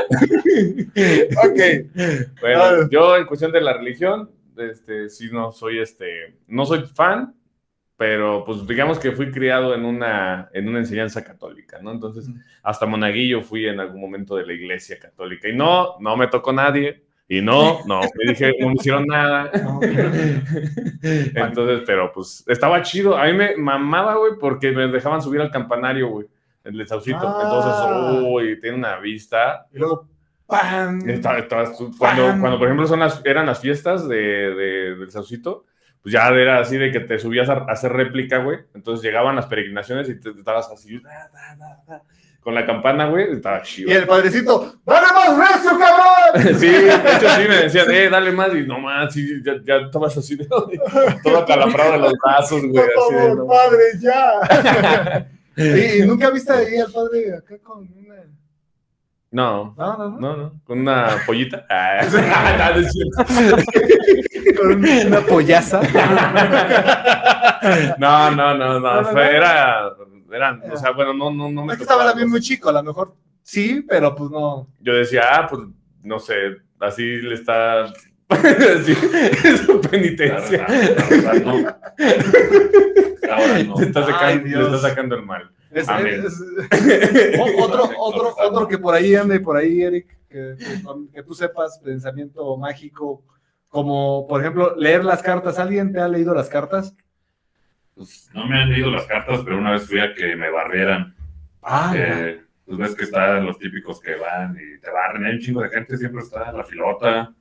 Ok. 1.44 1.60
no. 1.94 2.04
Bueno, 2.40 2.62
Ah. 2.62 2.88
yo 2.90 3.16
en 3.16 3.26
cuestión 3.26 3.52
de 3.52 3.60
la 3.60 3.72
religión, 3.74 4.30
este, 4.56 5.08
sí 5.08 5.28
no 5.32 5.50
soy 5.52 5.78
este, 5.80 6.36
no 6.46 6.66
soy 6.66 6.84
fan, 6.94 7.34
pero 7.96 8.44
pues 8.44 8.66
digamos 8.66 8.98
que 8.98 9.12
fui 9.12 9.30
criado 9.30 9.74
en 9.74 9.84
una, 9.84 10.50
en 10.52 10.68
una 10.68 10.80
enseñanza 10.80 11.22
católica, 11.24 11.78
¿no? 11.80 11.92
Entonces, 11.92 12.28
Mm. 12.28 12.34
hasta 12.62 12.86
monaguillo 12.86 13.42
fui 13.42 13.66
en 13.66 13.80
algún 13.80 14.00
momento 14.00 14.36
de 14.36 14.46
la 14.46 14.52
iglesia 14.52 14.98
católica 14.98 15.48
y 15.48 15.54
no, 15.56 15.96
no 16.00 16.16
me 16.16 16.26
tocó 16.26 16.52
nadie. 16.52 17.01
Y 17.28 17.40
no, 17.40 17.80
no, 17.86 18.00
me 18.00 18.32
dije, 18.32 18.52
no 18.60 18.68
me 18.68 18.74
hicieron 18.74 19.06
nada. 19.06 19.50
Entonces, 21.02 21.82
pero 21.86 22.12
pues 22.12 22.44
estaba 22.46 22.82
chido. 22.82 23.16
A 23.16 23.24
mí 23.26 23.32
me 23.32 23.56
mamaba, 23.56 24.16
güey, 24.16 24.32
porque 24.38 24.70
me 24.72 24.88
dejaban 24.88 25.22
subir 25.22 25.40
al 25.40 25.50
campanario, 25.50 26.08
güey, 26.08 26.26
el 26.64 26.86
Saucito. 26.86 27.20
Ah. 27.22 27.40
Entonces, 27.42 28.28
uy, 28.30 28.60
tiene 28.60 28.76
una 28.76 28.98
vista. 28.98 29.66
Y 29.72 29.78
luego, 29.78 30.08
¡pam! 30.46 31.08
Estaba- 31.08 31.38
estaba 31.38 31.66
su- 31.74 31.96
cuando, 31.96 32.24
cuando, 32.40 32.58
por 32.58 32.68
ejemplo, 32.68 32.86
son 32.86 33.00
las, 33.00 33.22
eran 33.24 33.46
las 33.46 33.60
fiestas 33.60 34.06
de, 34.08 34.16
de- 34.16 34.94
del 34.96 35.10
Saucito, 35.10 35.64
pues 36.02 36.12
ya 36.12 36.28
era 36.28 36.58
así 36.58 36.76
de 36.76 36.90
que 36.90 37.00
te 37.00 37.18
subías 37.18 37.48
a, 37.48 37.64
hacer 37.68 37.92
réplica, 37.92 38.38
güey. 38.38 38.58
Entonces 38.74 39.04
llegaban 39.04 39.36
las 39.36 39.46
peregrinaciones 39.46 40.08
y 40.08 40.18
te, 40.18 40.32
te 40.32 40.38
estabas 40.38 40.70
así, 40.70 40.98
da, 41.00 41.30
da, 41.32 41.82
da, 41.86 42.02
con 42.42 42.56
la 42.56 42.66
campana, 42.66 43.06
güey, 43.06 43.32
estaba 43.32 43.62
chido. 43.62 43.90
Y 43.90 43.94
el 43.94 44.06
padrecito, 44.06 44.74
¡dale 44.84 45.06
más 45.12 45.38
recio, 45.38 45.78
cabrón! 45.78 46.08
Sí, 46.58 46.66
de 46.66 46.88
hecho 46.88 47.28
sí 47.28 47.48
me 47.48 47.56
decían, 47.56 47.90
eh, 47.90 48.08
dale 48.08 48.32
más, 48.32 48.52
y 48.54 48.66
no 48.66 48.80
más, 48.80 49.12
sí, 49.12 49.40
ya, 49.44 49.52
ya 49.64 49.76
estabas 49.86 50.16
así, 50.16 50.34
de, 50.34 50.46
todo 50.46 51.38
acalambrado 51.38 51.92
de 51.92 51.98
los 51.98 52.14
brazos, 52.14 52.62
güey, 52.62 52.72
Por 52.94 53.12
favor, 53.12 53.36
no. 53.36 53.46
padre, 53.46 53.84
ya. 54.00 55.28
¿Y, 55.56 56.02
y 56.02 56.06
nunca 56.06 56.30
viste 56.30 56.52
ahí 56.52 56.78
al 56.78 56.90
padre 56.90 57.36
acá 57.36 57.58
con 57.62 57.88
una. 57.96 58.16
No, 59.32 59.74
No, 59.78 59.96
no, 59.96 60.10
no. 60.10 60.20
no, 60.20 60.36
no, 60.36 60.60
con 60.64 60.80
una 60.80 61.16
pollita. 61.26 61.66
Ah, 61.70 62.02
no, 63.30 63.50
no. 63.50 63.56
Con 64.58 64.84
una 64.84 65.20
pollaza. 65.22 65.80
no, 67.98 68.30
no, 68.30 68.54
no, 68.54 68.54
no, 68.54 68.80
No, 68.80 69.02
no, 69.02 69.12
no. 69.12 69.20
era, 69.20 69.90
eran, 70.30 70.62
o 70.70 70.76
sea, 70.76 70.90
bueno, 70.90 71.14
no, 71.14 71.30
no, 71.30 71.50
no 71.50 71.64
me 71.64 71.72
Es 71.72 71.78
que 71.78 71.84
estaba 71.84 72.04
también 72.04 72.24
algo 72.26 72.32
muy 72.32 72.40
chico, 72.40 72.68
a 72.68 72.72
lo 72.72 72.82
mejor 72.82 73.14
sí, 73.42 73.84
pero 73.88 74.14
pues 74.14 74.30
no. 74.30 74.68
yo 74.80 74.94
decía, 74.94 75.22
ah, 75.32 75.46
pues 75.48 75.62
no 76.02 76.18
sé, 76.18 76.34
así 76.80 77.02
le 77.02 77.34
está. 77.34 77.86
es 78.32 79.60
su 79.66 79.80
penitencia. 79.80 80.66
rezando, 80.66 81.58
está 81.98 83.36
orando. 83.36 83.74
Le 83.78 83.86
está, 83.86 84.00
Ay, 84.00 84.06
sacando, 84.12 84.46
le 84.58 84.64
está 84.64 84.78
sacando 84.78 85.14
el 85.16 85.22
mal. 85.24 85.50
Es- 85.72 85.88
Amén. 85.88 86.22
es- 86.26 86.40
o- 87.38 87.64
otro, 87.64 87.90
otro, 87.98 88.34
otro 88.38 88.68
que 88.68 88.78
por 88.78 88.94
ahí 88.94 89.14
ande, 89.14 89.40
por 89.40 89.56
ahí, 89.56 89.82
Eric, 89.82 90.16
que, 90.28 90.56
que 91.12 91.22
tú 91.22 91.34
sepas, 91.34 91.78
pensamiento 91.82 92.56
mágico, 92.56 93.24
como 93.68 94.26
por 94.28 94.40
ejemplo 94.40 94.74
leer 94.76 95.04
las 95.04 95.22
cartas. 95.22 95.58
¿Alguien 95.58 95.92
te 95.92 96.00
ha 96.00 96.08
leído 96.08 96.34
las 96.34 96.48
cartas? 96.48 96.94
Pues, 97.94 98.30
no 98.34 98.46
me 98.46 98.60
han 98.60 98.70
leído 98.70 98.90
las 98.90 99.06
cartas, 99.06 99.40
pero 99.44 99.58
una 99.58 99.72
vez 99.72 99.86
fui 99.86 100.00
a 100.00 100.14
que 100.14 100.34
me 100.36 100.50
barrieran. 100.50 101.14
Ah, 101.62 101.92
Eh, 101.96 102.40
pues 102.64 102.78
ves 102.78 102.94
que 102.94 103.04
están 103.04 103.44
los 103.46 103.58
típicos 103.58 104.00
que 104.00 104.14
van 104.16 104.56
y 104.56 104.80
te 104.80 104.90
barren. 104.90 105.24
Hay 105.26 105.34
un 105.34 105.40
chingo 105.40 105.62
de 105.62 105.68
gente, 105.68 105.96
siempre 105.96 106.22
está 106.22 106.52
la 106.52 106.64
filota. 106.64 107.34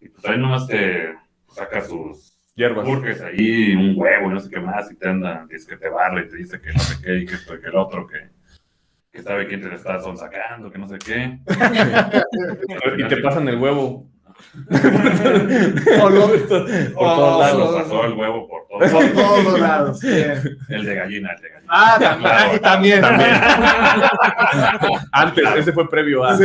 Y 0.00 0.08
pues 0.10 0.24
ahí 0.26 0.38
nomás 0.38 0.66
te 0.66 1.14
saca 1.48 1.80
sus 1.82 2.37
Hierbas. 2.58 2.84
burgers 2.86 3.20
ahí, 3.22 3.74
un 3.76 3.94
huevo 3.96 4.30
y 4.30 4.34
no 4.34 4.40
sé 4.40 4.50
qué 4.50 4.58
más. 4.60 4.90
Y 4.90 4.96
te 4.96 5.08
andan, 5.08 5.46
dice 5.48 5.68
que 5.68 5.76
te 5.76 5.88
barre 5.88 6.22
y 6.26 6.28
te 6.28 6.36
dice 6.36 6.60
que 6.60 6.72
no 6.72 6.80
sé 6.80 7.00
qué 7.02 7.18
y 7.18 7.24
que 7.26 7.34
esto 7.36 7.54
y 7.54 7.60
que 7.60 7.68
el 7.68 7.76
otro, 7.76 8.06
que, 8.06 8.18
que 9.12 9.22
sabe 9.22 9.46
quién 9.46 9.60
te 9.60 9.68
le 9.68 9.76
está 9.76 9.98
sacando, 10.16 10.70
que 10.70 10.78
no 10.78 10.88
sé 10.88 10.98
qué. 10.98 11.38
Y 12.98 13.04
te 13.08 13.16
pasan 13.18 13.48
el 13.48 13.56
huevo. 13.58 14.06
O 16.00 16.10
lo- 16.10 16.28
por 16.28 16.46
todos 16.48 17.40
lados. 17.40 17.82
Pasó 17.82 18.04
el 18.04 18.12
huevo 18.12 18.48
por 18.48 18.66
todo. 18.68 18.78
por 18.92 19.12
todos 19.12 19.60
lados. 19.60 20.04
El 20.04 20.84
de 20.84 20.94
gallina, 20.94 21.30
el 21.32 21.42
de 21.42 21.48
gallina. 21.48 21.66
Ah, 21.68 21.96
también. 21.98 22.32
ah, 22.34 22.58
también. 22.62 23.00
Antes, 25.12 25.44
ese 25.56 25.72
fue 25.72 25.88
previo 25.90 26.24
a. 26.24 26.36
Sí. 26.36 26.44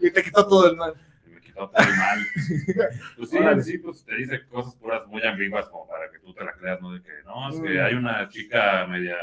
y 0.00 0.10
te 0.10 0.22
quitó 0.22 0.46
todo 0.46 0.70
el 0.70 0.76
mal. 0.76 0.94
Quitó 1.54 1.70
todo 1.70 1.86
mal. 1.96 2.18
Pues 3.16 3.30
sí, 3.30 3.38
Órale. 3.38 3.62
sí, 3.62 3.78
pues 3.78 4.04
te 4.04 4.16
dice 4.16 4.44
cosas 4.46 4.74
puras 4.76 5.06
muy 5.06 5.22
ambiguas 5.22 5.68
como 5.68 5.86
para 5.86 6.10
que 6.10 6.18
tú 6.18 6.34
te 6.34 6.44
la 6.44 6.52
creas, 6.52 6.80
¿no? 6.82 6.92
De 6.92 7.00
que 7.02 7.12
no, 7.24 7.48
es 7.50 7.60
Mm. 7.60 7.62
que 7.64 7.80
hay 7.80 7.94
una 7.94 8.28
chica 8.28 8.86
media 8.88 9.16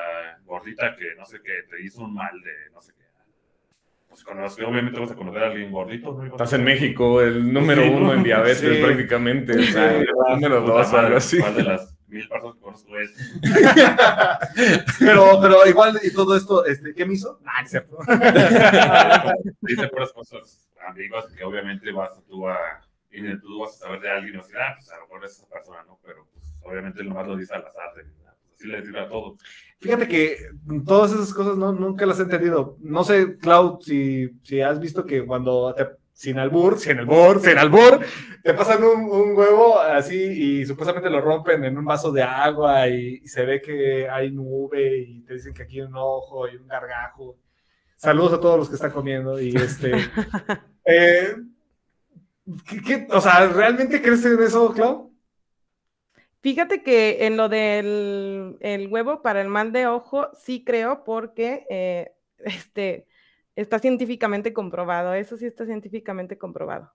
gordita 0.46 0.96
que 0.96 1.13
no 1.17 1.26
sé 1.26 1.41
qué, 1.44 1.52
te 1.70 1.82
hizo 1.84 2.02
un 2.04 2.13
mal 2.13 2.32
de 2.41 2.72
no 2.74 2.82
sé 2.82 2.94
qué. 2.98 3.02
Pues 4.08 4.24
conoces, 4.24 4.65
obviamente 4.65 5.00
vas 5.00 5.12
a 5.12 5.15
conocer 5.15 5.44
a 5.44 5.48
alguien 5.48 5.72
gordito, 5.72 6.12
¿no? 6.13 6.26
Estás 6.26 6.54
en 6.54 6.63
México, 6.63 7.22
el 7.22 7.52
número 7.54 7.84
Sí, 7.84 7.89
uno 7.89 8.08
¿no? 8.08 8.13
en 8.13 8.24
diabetes 8.24 8.60
Sí. 8.78 8.82
prácticamente. 8.84 9.58
O 9.58 9.63
sea, 9.63 9.98
el 9.98 10.08
número 10.30 10.62
dos 10.62 10.91
o 10.94 10.98
algo 10.98 11.17
así. 11.17 11.39
¿Cuál 11.39 11.56
de 11.56 11.63
las 11.63 11.98
mil 12.08 12.28
personas 12.28 12.56
que 12.56 12.62
conozco 12.62 12.98
es? 13.00 13.12
Pero, 15.00 15.39
pero 15.41 15.65
igual, 15.67 15.98
y 16.04 16.12
todo 16.13 16.36
esto, 16.36 16.65
este, 16.65 16.94
¿qué 16.94 17.06
me 17.06 17.13
hizo? 17.13 17.39
Ah. 17.46 17.63
Dice 19.62 19.88
puras 19.88 20.12
cosas 20.12 20.67
ambiguas 20.88 21.26
que 21.34 21.44
obviamente 21.44 21.91
vas 21.91 22.20
tú 22.28 22.48
a. 22.48 22.58
Vas 23.60 23.76
a 23.76 23.80
saber 23.80 24.00
de 24.00 24.10
alguien 24.10 24.36
y 24.36 24.38
vas 24.38 24.48
a 24.54 24.70
ah, 24.70 24.76
pues 24.78 24.89
a 24.89 24.96
lo 24.96 25.02
mejor 25.02 25.26
es 25.26 25.32
esa 25.34 25.50
persona, 25.50 25.84
¿no? 25.84 26.00
Pero 26.02 26.28
pues 26.32 26.56
obviamente 26.63 27.04
nomás 27.04 27.28
lo 27.28 27.36
dice 27.36 27.54
al 27.54 27.65
azar. 27.65 27.94
de, 27.96 28.04
pues, 28.04 28.28
así 28.56 28.67
le 28.67 28.82
dice 28.82 28.98
a 28.98 29.10
todo. 29.10 29.36
Fíjate 29.80 30.08
que 30.08 30.38
todas 30.86 31.12
esas 31.12 31.34
cosas 31.34 31.58
no, 31.58 31.74
nunca 31.74 32.06
las 32.06 32.20
he 32.20 32.24
entendido. 32.24 32.78
No 32.80 33.04
sé, 33.04 33.38
Cloud, 33.38 33.82
si, 33.82 34.30
si 34.44 34.62
has 34.62 34.80
visto 34.80 35.06
que 35.06 35.26
cuando 35.26 35.76
sin 36.22 36.38
albur, 36.38 36.78
sin 36.78 37.00
albur, 37.00 37.41
sin 37.41 37.58
albur, 37.58 38.00
te 38.44 38.54
pasan 38.54 38.84
un, 38.84 39.10
un 39.10 39.36
huevo 39.36 39.80
así 39.80 40.15
y 40.15 40.65
supuestamente 40.67 41.10
lo 41.10 41.20
rompen 41.20 41.63
en 41.65 41.76
un 41.76 41.84
vaso 41.84 42.12
de 42.12 42.22
agua 42.22 42.88
y, 42.88 43.22
y 43.24 43.28
se 43.28 43.44
ve 43.44 43.60
que 43.60 44.08
hay 44.08 44.32
nube 44.32 45.00
y 45.00 45.22
te 45.22 45.34
dicen 45.34 45.52
que 45.52 45.63
aquí 45.63 45.80
hay 45.80 45.88
un 45.88 45.96
ojo 45.96 46.48
y 46.48 46.58
un 46.58 46.67
gargajo. 46.67 47.38
Saludos 48.01 48.33
a 48.33 48.39
todos 48.39 48.57
los 48.57 48.67
que 48.67 48.75
están 48.75 48.89
comiendo 48.89 49.39
y 49.39 49.55
este... 49.55 49.91
eh, 50.85 51.35
¿qué- 52.67 52.81
qué- 52.81 53.07
o 53.11 53.21
sea, 53.21 53.45
¿realmente 53.47 54.01
crees 54.01 54.25
en 54.25 54.41
eso, 54.41 54.73
Cloud? 54.73 55.11
Fíjate 56.41 56.81
que 56.81 57.27
en 57.27 57.37
lo 57.37 57.47
del 57.47 58.57
el 58.61 58.87
huevo 58.87 59.21
para 59.21 59.39
el 59.41 59.49
mal 59.49 59.71
de 59.71 59.85
ojo, 59.85 60.29
sí 60.35 60.63
creo, 60.63 61.03
porque 61.03 61.67
eh, 61.69 62.11
este, 62.39 63.05
está 63.55 63.77
científicamente 63.77 64.51
comprobado. 64.51 65.13
Eso 65.13 65.37
sí 65.37 65.45
está 65.45 65.67
científicamente 65.67 66.39
comprobado. 66.39 66.91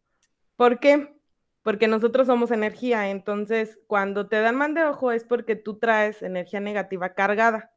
¿Por 0.56 0.80
qué? 0.80 1.14
Porque 1.62 1.86
nosotros 1.86 2.26
somos 2.26 2.50
energía. 2.50 3.10
Entonces, 3.10 3.78
cuando 3.86 4.26
te 4.26 4.40
dan 4.40 4.56
mal 4.56 4.74
de 4.74 4.82
ojo 4.82 5.12
es 5.12 5.22
porque 5.22 5.54
tú 5.54 5.78
traes 5.78 6.20
energía 6.22 6.58
negativa 6.58 7.14
cargada. 7.14 7.70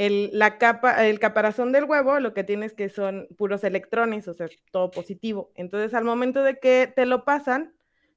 El, 0.00 0.30
la 0.32 0.56
capa, 0.56 1.06
el 1.06 1.18
caparazón 1.18 1.72
del 1.72 1.84
huevo 1.84 2.20
lo 2.20 2.32
que 2.32 2.42
tienes 2.42 2.72
que 2.72 2.88
son 2.88 3.28
puros 3.36 3.64
electrones, 3.64 4.26
o 4.28 4.32
sea, 4.32 4.48
todo 4.72 4.90
positivo. 4.90 5.52
Entonces, 5.56 5.92
al 5.92 6.04
momento 6.04 6.42
de 6.42 6.58
que 6.58 6.90
te 6.96 7.04
lo 7.04 7.26
pasan, 7.26 7.74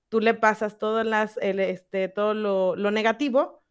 tú 0.07 0.21
le 0.21 0.33
pasas 0.33 0.77
todo, 0.77 1.03
las, 1.03 1.35
el, 1.41 1.59
este, 1.59 2.07
todo 2.07 2.35
lo, 2.35 2.77
lo, 2.77 2.89
negativo 2.91 3.65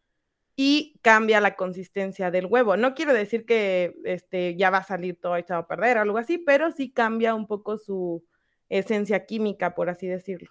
y 0.56 0.98
cambia 1.00 1.40
la 1.40 1.56
consistencia 1.56 2.30
del 2.30 2.44
huevo. 2.44 2.76
No 2.76 2.92
quiero 2.92 3.14
decir 3.14 3.46
que 3.46 3.96
este, 4.04 4.56
ya 4.56 4.68
va 4.68 4.78
a 4.78 4.84
salir 4.84 5.18
todo 5.18 5.36
echado 5.36 5.60
a 5.60 5.66
perder 5.66 5.96
o 5.96 6.02
algo 6.02 6.18
así, 6.18 6.36
pero 6.36 6.70
sí 6.70 6.92
cambia 6.92 7.34
un 7.34 7.46
poco 7.46 7.78
su 7.78 8.26
esencia 8.68 9.24
química, 9.24 9.74
por 9.74 9.88
así 9.88 10.06
decirlo. 10.06 10.50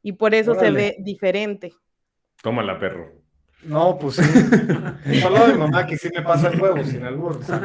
Y 0.00 0.12
por 0.12 0.34
eso 0.34 0.52
Órale. 0.52 0.68
se 0.68 0.72
ve 0.72 0.96
diferente. 1.00 1.74
Tómala, 2.42 2.78
perro. 2.78 3.23
No, 3.66 3.98
pues 3.98 4.16
sí. 4.16 4.22
Solo 5.20 5.46
mi 5.46 5.58
mamá 5.58 5.86
que 5.86 5.96
sí 5.96 6.08
me 6.14 6.22
pasa 6.22 6.48
el 6.48 6.60
huevo 6.60 6.82
sin 6.84 7.02
albur. 7.04 7.36
O 7.36 7.42
sea, 7.42 7.60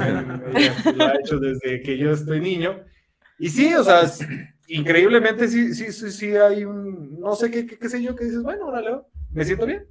ella 0.54 0.76
lo 0.96 1.04
ha 1.06 1.14
hecho 1.20 1.40
desde 1.40 1.82
que 1.82 1.98
yo 1.98 2.12
estoy 2.12 2.40
niño. 2.40 2.80
Y 3.38 3.50
sí, 3.50 3.74
o 3.74 3.84
sea, 3.84 4.02
increíblemente 4.68 5.48
sí, 5.48 5.74
sí, 5.74 5.92
sí, 5.92 6.12
sí 6.12 6.36
hay 6.36 6.66
un, 6.66 7.20
no 7.20 7.36
sé 7.36 7.50
qué, 7.52 7.66
qué, 7.66 7.78
qué 7.78 7.90
sé 7.90 8.02
yo, 8.02 8.16
que 8.16 8.26
dices, 8.26 8.44
bueno, 8.44 8.68
órale, 8.68 9.02
me 9.32 9.46
siento 9.46 9.66
bien. 9.66 9.86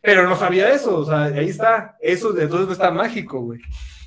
Pero 0.00 0.28
no 0.28 0.36
sabía 0.36 0.70
eso, 0.70 0.98
o 0.98 1.04
sea, 1.04 1.24
ahí 1.24 1.48
está. 1.48 1.96
Eso 2.00 2.38
entonces 2.38 2.66
no 2.66 2.72
está 2.72 2.90
mágico, 2.90 3.40
güey. 3.40 3.60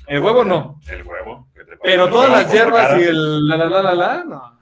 El 0.06 0.22
huevo 0.22 0.44
no. 0.44 0.80
El 0.88 1.02
huevo. 1.02 1.48
Pero 1.82 2.08
todas 2.08 2.30
huevo 2.30 2.42
las 2.42 2.52
hierbas 2.52 3.00
y 3.00 3.02
el 3.02 3.48
la 3.48 3.56
la 3.56 3.68
la 3.68 3.82
la 3.82 3.94
la, 3.94 4.24
no. 4.24 4.57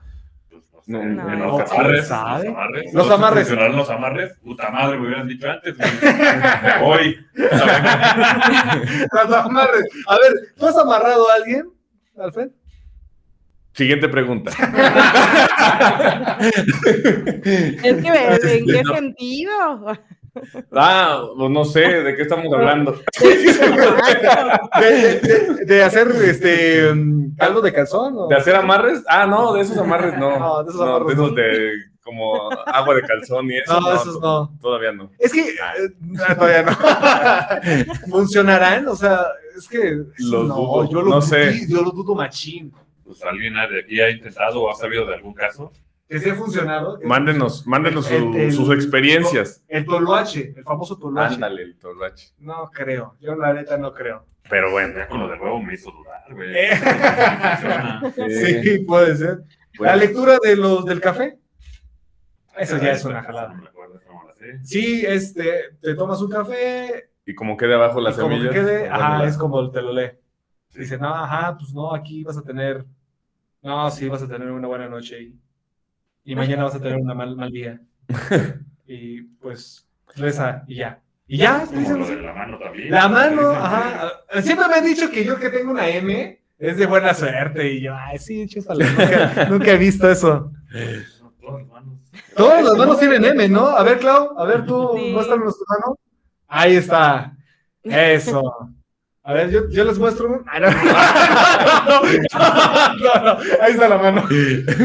No, 0.86 1.02
No. 1.02 1.32
en 1.32 1.38
No, 1.40 1.58
los 1.58 1.70
amarres, 1.72 2.06
¿sabe? 2.08 2.44
los 2.46 2.56
amarres. 2.56 2.92
Los 2.94 3.10
amarres. 3.10 3.50
los. 3.90 4.38
Puta 4.38 4.70
madre, 4.70 4.98
me 4.98 5.06
hubieran 5.06 5.26
dicho 5.26 5.50
antes. 5.50 5.74
güey. 5.76 5.88
Hoy. 6.82 7.26
Las 7.34 9.32
amarres. 9.32 9.84
A 10.06 10.14
ver, 10.14 10.32
¿tú 10.56 10.66
has 10.66 10.76
amarrado 10.78 11.28
a 11.30 11.34
alguien, 11.34 11.68
Alfred? 12.18 12.48
Siguiente 13.72 14.08
pregunta. 14.08 14.50
Es 17.82 17.96
que, 18.02 18.58
¿en 18.58 18.66
qué 18.66 18.82
No. 18.84 18.94
sentido? 18.94 19.92
Ah, 20.72 21.22
pues 21.36 21.50
no 21.50 21.64
sé, 21.64 21.80
¿de 21.80 22.14
qué 22.16 22.22
estamos 22.22 22.52
hablando? 22.52 22.92
De, 24.80 24.90
de- 24.90 25.20
de- 25.20 25.64
de 25.64 25.82
hacer 25.82 26.08
este 26.24 26.90
caldo 27.36 27.60
de 27.60 27.72
calzón. 27.72 28.14
¿o? 28.16 28.28
¿De 28.28 28.36
hacer 28.36 28.54
amarres? 28.54 29.02
Ah, 29.08 29.26
no, 29.26 29.52
de 29.54 29.62
esos 29.62 29.78
amarres 29.78 30.16
no. 30.18 30.38
No, 30.38 30.62
de 30.62 30.70
esos 30.70 30.80
No, 30.80 30.86
amarres 30.96 31.06
de 31.08 31.12
esos 31.14 31.30
no. 31.30 31.36
de 31.36 31.70
como 32.02 32.50
agua 32.66 32.94
de 32.94 33.02
calzón 33.02 33.50
y 33.50 33.56
eso. 33.58 33.80
No, 33.80 33.92
esos 33.94 34.20
no. 34.20 34.56
Todavía 34.60 34.92
no. 34.92 35.10
Es 35.18 35.32
que 35.32 35.40
eh, 35.40 35.54
no, 36.00 36.22
todavía 36.36 36.62
no. 36.62 36.72
¿Funcionarán? 38.10 38.86
O 38.88 38.94
sea, 38.96 39.22
es 39.56 39.66
que 39.68 40.02
Lo 40.18 40.44
no, 40.44 40.54
dudo, 40.54 40.90
yo 40.90 40.98
lo 41.02 41.04
no 41.10 41.16
dudo, 41.16 41.22
sé. 41.22 41.66
yo 41.68 41.82
lo 41.82 41.90
dudo 41.90 42.14
machín. 42.14 42.72
Pues 43.04 43.22
alguien 43.24 43.54
de 43.54 43.80
aquí 43.80 44.00
ha 44.00 44.10
intentado 44.10 44.62
o 44.62 44.70
ha 44.70 44.74
sabido 44.74 45.04
de 45.06 45.14
algún 45.14 45.34
caso. 45.34 45.72
Que 46.08 46.20
sí 46.20 46.30
ha 46.30 46.34
funcionado. 46.34 46.98
que- 46.98 47.06
Mándenos, 47.06 47.66
mándenos 47.66 48.10
El- 48.10 48.22
su- 48.32 48.38
el- 48.38 48.52
sus 48.52 48.70
experiencias. 48.74 49.64
El 49.68 49.84
toloache, 49.84 50.54
el 50.56 50.62
famoso 50.64 50.96
toloache. 50.98 51.34
Ándale, 51.34 51.62
el 51.62 51.76
tolvache. 51.78 52.28
No 52.38 52.70
creo, 52.72 53.16
yo 53.20 53.34
la 53.34 53.52
neta 53.52 53.76
no 53.76 53.92
creo. 53.92 54.24
Pero 54.48 54.70
bueno. 54.70 54.94
Ya 54.96 55.08
con 55.08 55.18
lo 55.20 55.28
del 55.28 55.40
huevo 55.40 55.60
me 55.60 55.74
hizo 55.74 55.90
dudar, 55.90 56.22
güey. 56.32 56.54
Eh. 56.54 56.70
Sí, 58.62 58.78
puede 58.80 59.16
ser. 59.16 59.42
bueno. 59.78 59.92
La 59.92 59.96
lectura 59.96 60.38
de 60.42 60.56
los 60.56 60.84
del 60.84 61.00
café. 61.00 61.38
Eso 62.56 62.78
ya 62.78 62.92
es 62.92 63.04
una 63.04 63.22
jalada. 63.22 63.60
Sí, 64.62 65.04
este, 65.06 65.76
te 65.82 65.94
tomas 65.94 66.22
un 66.22 66.30
café 66.30 67.10
Y 67.26 67.34
como 67.34 67.56
quede 67.56 67.74
abajo 67.74 68.00
la 68.00 68.10
que 68.10 68.16
semilla. 68.16 68.50
quede, 68.50 68.88
ajá, 68.88 69.24
es 69.26 69.36
como 69.36 69.70
te 69.70 69.82
lo 69.82 69.92
lee. 69.92 70.12
Dice, 70.74 70.96
no, 70.98 71.08
ajá, 71.12 71.56
pues 71.58 71.72
no, 71.74 71.92
aquí 71.94 72.22
vas 72.22 72.36
a 72.38 72.42
tener, 72.42 72.84
no, 73.62 73.90
sí, 73.90 74.08
vas 74.08 74.22
a 74.22 74.28
tener 74.28 74.50
una 74.52 74.68
buena 74.68 74.88
noche 74.88 75.20
y, 75.20 75.40
y 76.26 76.34
mañana 76.36 76.64
vas 76.64 76.74
a 76.74 76.80
tener 76.80 76.96
un 76.98 77.06
mal, 77.06 77.34
mal 77.36 77.50
día. 77.50 77.80
Y 78.88 79.22
pues, 79.40 79.84
reza 80.14 80.62
y 80.68 80.76
ya. 80.76 81.00
Y 81.26 81.38
ya, 81.38 81.60
te 81.62 81.66
Como 81.66 81.80
dicen 81.80 81.98
lo 81.98 82.04
así. 82.04 82.14
de 82.14 82.22
la 82.22 82.32
mano 82.34 82.56
también. 82.58 82.90
La 82.92 83.08
mano, 83.08 83.48
Dicen 83.48 83.50
que- 83.50 83.66
ajá. 83.66 84.10
Siempre 84.42 84.68
me 84.68 84.74
han 84.74 84.84
dicho 84.84 85.10
que 85.10 85.24
yo 85.24 85.40
que 85.40 85.50
tengo 85.50 85.72
una 85.72 85.88
M 85.88 86.40
es 86.58 86.76
de 86.76 86.86
buena 86.86 87.12
suerte 87.12 87.72
y 87.72 87.80
yo, 87.82 87.96
ay, 87.96 88.16
sí, 88.18 88.46
chúpalo, 88.46 88.84
nunca, 88.86 89.46
nunca 89.50 89.70
he 89.72 89.76
visto 89.76 90.08
eso. 90.08 90.52
No, 91.20 91.32
todas 91.40 91.62
las 91.62 91.68
manos. 91.68 91.98
Todas 92.36 92.62
las 92.64 92.76
manos 92.76 92.98
tienen 93.00 93.24
M, 93.24 93.48
¿no? 93.48 93.66
A 93.66 93.82
ver, 93.82 93.98
Clau, 93.98 94.38
a 94.38 94.44
ver, 94.44 94.64
tú, 94.66 94.92
Sí. 94.96 95.10
muéstranos 95.12 95.58
tu 95.58 95.64
mano. 95.68 95.98
Ahí 96.46 96.76
está. 96.76 97.36
Eso. 97.82 98.40
A 99.26 99.32
ver, 99.32 99.50
yo, 99.50 99.68
yo 99.70 99.82
les 99.82 99.98
muestro 99.98 100.28
un. 100.28 100.44
Ah, 100.46 100.60
no. 100.60 100.70
No, 103.02 103.24
no, 103.24 103.38
Ahí 103.60 103.72
está 103.72 103.88
la 103.88 103.98
mano. 103.98 104.22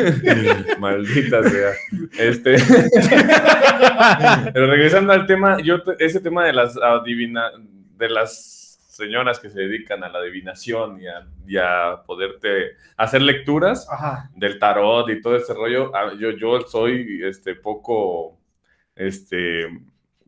Maldita 0.80 1.44
sea. 1.44 1.70
Este. 2.18 2.56
Pero 4.52 4.66
regresando 4.66 5.14
al 5.14 5.28
tema, 5.28 5.60
yo 5.62 5.76
ese 6.00 6.22
tema 6.22 6.48
de 6.48 6.54
las 6.54 6.76
adivina, 6.76 7.52
de 7.98 8.10
las 8.10 8.80
señoras 8.90 9.40
que 9.40 9.52
se 9.52 9.60
dedican 9.60 10.04
a 10.04 10.10
la 10.10 10.18
adivinación 10.18 11.00
y 11.00 11.08
a, 11.08 11.28
y 11.46 11.58
a 11.58 12.02
poderte 12.08 12.78
hacer 12.98 13.22
lecturas 13.22 13.88
Ajá. 13.92 14.32
del 14.36 14.58
tarot 14.58 15.08
y 15.12 15.22
todo 15.22 15.36
ese 15.36 15.54
rollo, 15.54 15.96
ah, 15.96 16.14
yo, 16.20 16.32
yo 16.32 16.62
soy 16.62 17.22
este 17.24 17.54
poco, 17.54 18.40
este, 18.96 19.68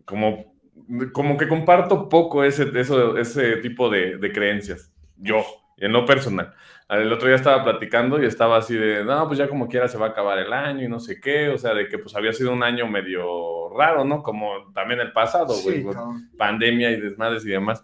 como, 0.05 0.52
como 1.11 1.37
que 1.37 1.47
comparto 1.47 2.09
poco 2.09 2.43
ese, 2.43 2.71
eso, 2.79 3.17
ese 3.17 3.57
tipo 3.57 3.89
de, 3.89 4.17
de 4.17 4.31
creencias, 4.31 4.91
yo, 5.17 5.43
en 5.77 5.93
lo 5.93 6.05
personal. 6.05 6.53
El 6.89 7.11
otro 7.11 7.27
día 7.27 7.35
estaba 7.35 7.63
platicando 7.63 8.21
y 8.21 8.25
estaba 8.25 8.57
así 8.57 8.75
de, 8.75 9.03
no, 9.03 9.25
pues 9.27 9.39
ya 9.39 9.47
como 9.47 9.67
quiera 9.67 9.87
se 9.87 9.97
va 9.97 10.07
a 10.07 10.09
acabar 10.09 10.37
el 10.37 10.51
año 10.53 10.83
y 10.83 10.89
no 10.89 10.99
sé 10.99 11.19
qué, 11.19 11.49
o 11.49 11.57
sea, 11.57 11.73
de 11.73 11.87
que 11.87 11.97
pues 11.97 12.15
había 12.15 12.33
sido 12.33 12.51
un 12.51 12.61
año 12.61 12.87
medio 12.87 13.69
raro, 13.75 14.03
¿no? 14.03 14.21
Como 14.21 14.71
también 14.73 14.99
el 14.99 15.11
pasado, 15.11 15.53
güey, 15.63 15.81
Sí, 15.81 15.87
pandemia 16.37 16.91
y 16.91 16.99
desmadres 16.99 17.45
y 17.45 17.49
demás. 17.49 17.83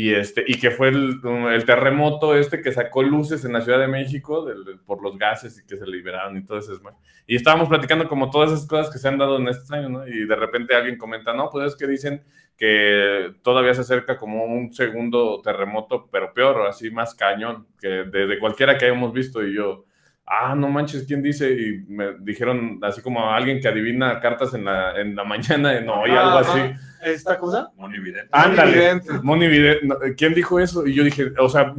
Y, 0.00 0.14
este, 0.14 0.44
y 0.46 0.60
que 0.60 0.70
fue 0.70 0.88
el, 0.90 1.20
el 1.52 1.64
terremoto 1.64 2.36
este 2.36 2.60
que 2.60 2.70
sacó 2.72 3.02
luces 3.02 3.44
en 3.44 3.52
la 3.52 3.62
Ciudad 3.62 3.80
de 3.80 3.88
México 3.88 4.44
del- 4.44 4.78
por 4.86 5.02
los 5.02 5.18
gases 5.18 5.58
y 5.58 5.66
que 5.66 5.76
se 5.76 5.86
liberaron 5.88 6.36
y 6.36 6.44
todo 6.44 6.58
eso. 6.58 6.72
es 6.72 6.80
Y 7.26 7.34
estábamos 7.34 7.68
platicando 7.68 8.06
como 8.08 8.30
todas 8.30 8.52
esas 8.52 8.66
cosas 8.68 8.92
que 8.92 8.98
se 9.00 9.08
han 9.08 9.18
dado 9.18 9.38
en 9.38 9.48
este 9.48 9.74
año, 9.74 9.88
¿no? 9.88 10.06
Y 10.06 10.24
de 10.26 10.36
repente 10.36 10.76
alguien 10.76 10.96
comenta, 10.98 11.32
no, 11.34 11.50
pues 11.50 11.72
es 11.72 11.76
que 11.76 11.88
dicen 11.88 12.22
que 12.56 13.34
todavía 13.42 13.74
se 13.74 13.80
acerca 13.80 14.16
como 14.18 14.44
un 14.44 14.72
segundo 14.72 15.40
terremoto, 15.42 16.08
pero 16.12 16.32
peor, 16.32 16.66
así 16.68 16.90
más 16.92 17.14
cañón, 17.16 17.66
que 17.80 17.88
de, 17.88 18.26
de 18.26 18.38
cualquiera 18.38 18.78
que 18.78 18.84
hayamos 18.86 19.12
visto. 19.12 19.44
Y 19.44 19.54
yo, 19.54 19.84
ah, 20.28 20.54
no 20.54 20.68
manches, 20.68 21.04
¿quién 21.04 21.22
dice? 21.22 21.50
Y 21.50 21.84
me 21.88 22.18
dijeron 22.20 22.78
así 22.82 23.00
como 23.00 23.24
a 23.24 23.36
alguien 23.36 23.60
que 23.60 23.68
adivina 23.68 24.20
cartas 24.20 24.54
en 24.54 24.64
la, 24.64 25.00
en 25.00 25.16
la 25.16 25.24
mañana, 25.24 25.80
no, 25.80 26.06
y 26.06 26.10
algo 26.10 26.38
Ah, 26.38 26.40
así. 26.40 26.60
¿Esta 27.04 27.38
cosa? 27.38 27.70
Moni 27.76 27.98
Vidente. 27.98 28.28
Ándale. 28.32 28.72
Evidente. 28.72 29.12
Moni 29.22 29.46
Vidente, 29.46 29.86
no, 29.86 29.96
¿quién 30.16 30.34
dijo 30.34 30.58
eso? 30.58 30.86
Y 30.86 30.94
yo 30.94 31.04
dije, 31.04 31.32
o 31.38 31.48
sea, 31.48 31.72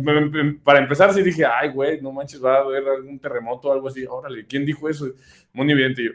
para 0.63 0.79
empezar 0.79 1.13
sí 1.13 1.21
dije, 1.21 1.45
ay, 1.45 1.69
güey, 1.69 2.01
no 2.01 2.11
manches, 2.11 2.43
va 2.43 2.55
a 2.55 2.61
haber 2.61 2.87
algún 2.87 3.19
terremoto 3.19 3.69
o 3.69 3.73
algo 3.73 3.89
así. 3.89 4.05
Órale, 4.09 4.45
¿quién 4.45 4.65
dijo 4.65 4.89
eso? 4.89 5.07
Moni 5.53 5.73
Vidente 5.73 6.01
y 6.01 6.05
yo. 6.05 6.11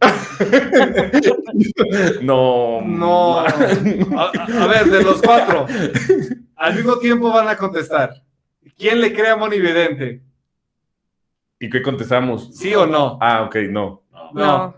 no. 2.22 2.80
No. 2.82 3.40
A, 3.40 4.66
ver, 4.66 4.86
de 4.86 5.02
los 5.02 5.22
cuatro, 5.22 5.66
al 6.56 6.74
mismo 6.74 6.98
tiempo 6.98 7.32
van 7.32 7.48
a 7.48 7.56
contestar. 7.56 8.14
¿Quién 8.76 9.00
le 9.00 9.12
cree 9.12 9.30
a 9.30 9.36
Moni 9.36 9.60
Vidente? 9.60 10.22
¿Y 11.58 11.70
qué 11.70 11.82
contestamos? 11.82 12.54
¿Sí 12.56 12.74
o 12.74 12.86
no? 12.86 13.18
Ah, 13.20 13.42
ok, 13.44 13.56
no. 13.70 14.02
No. 14.12 14.30
No. 14.34 14.76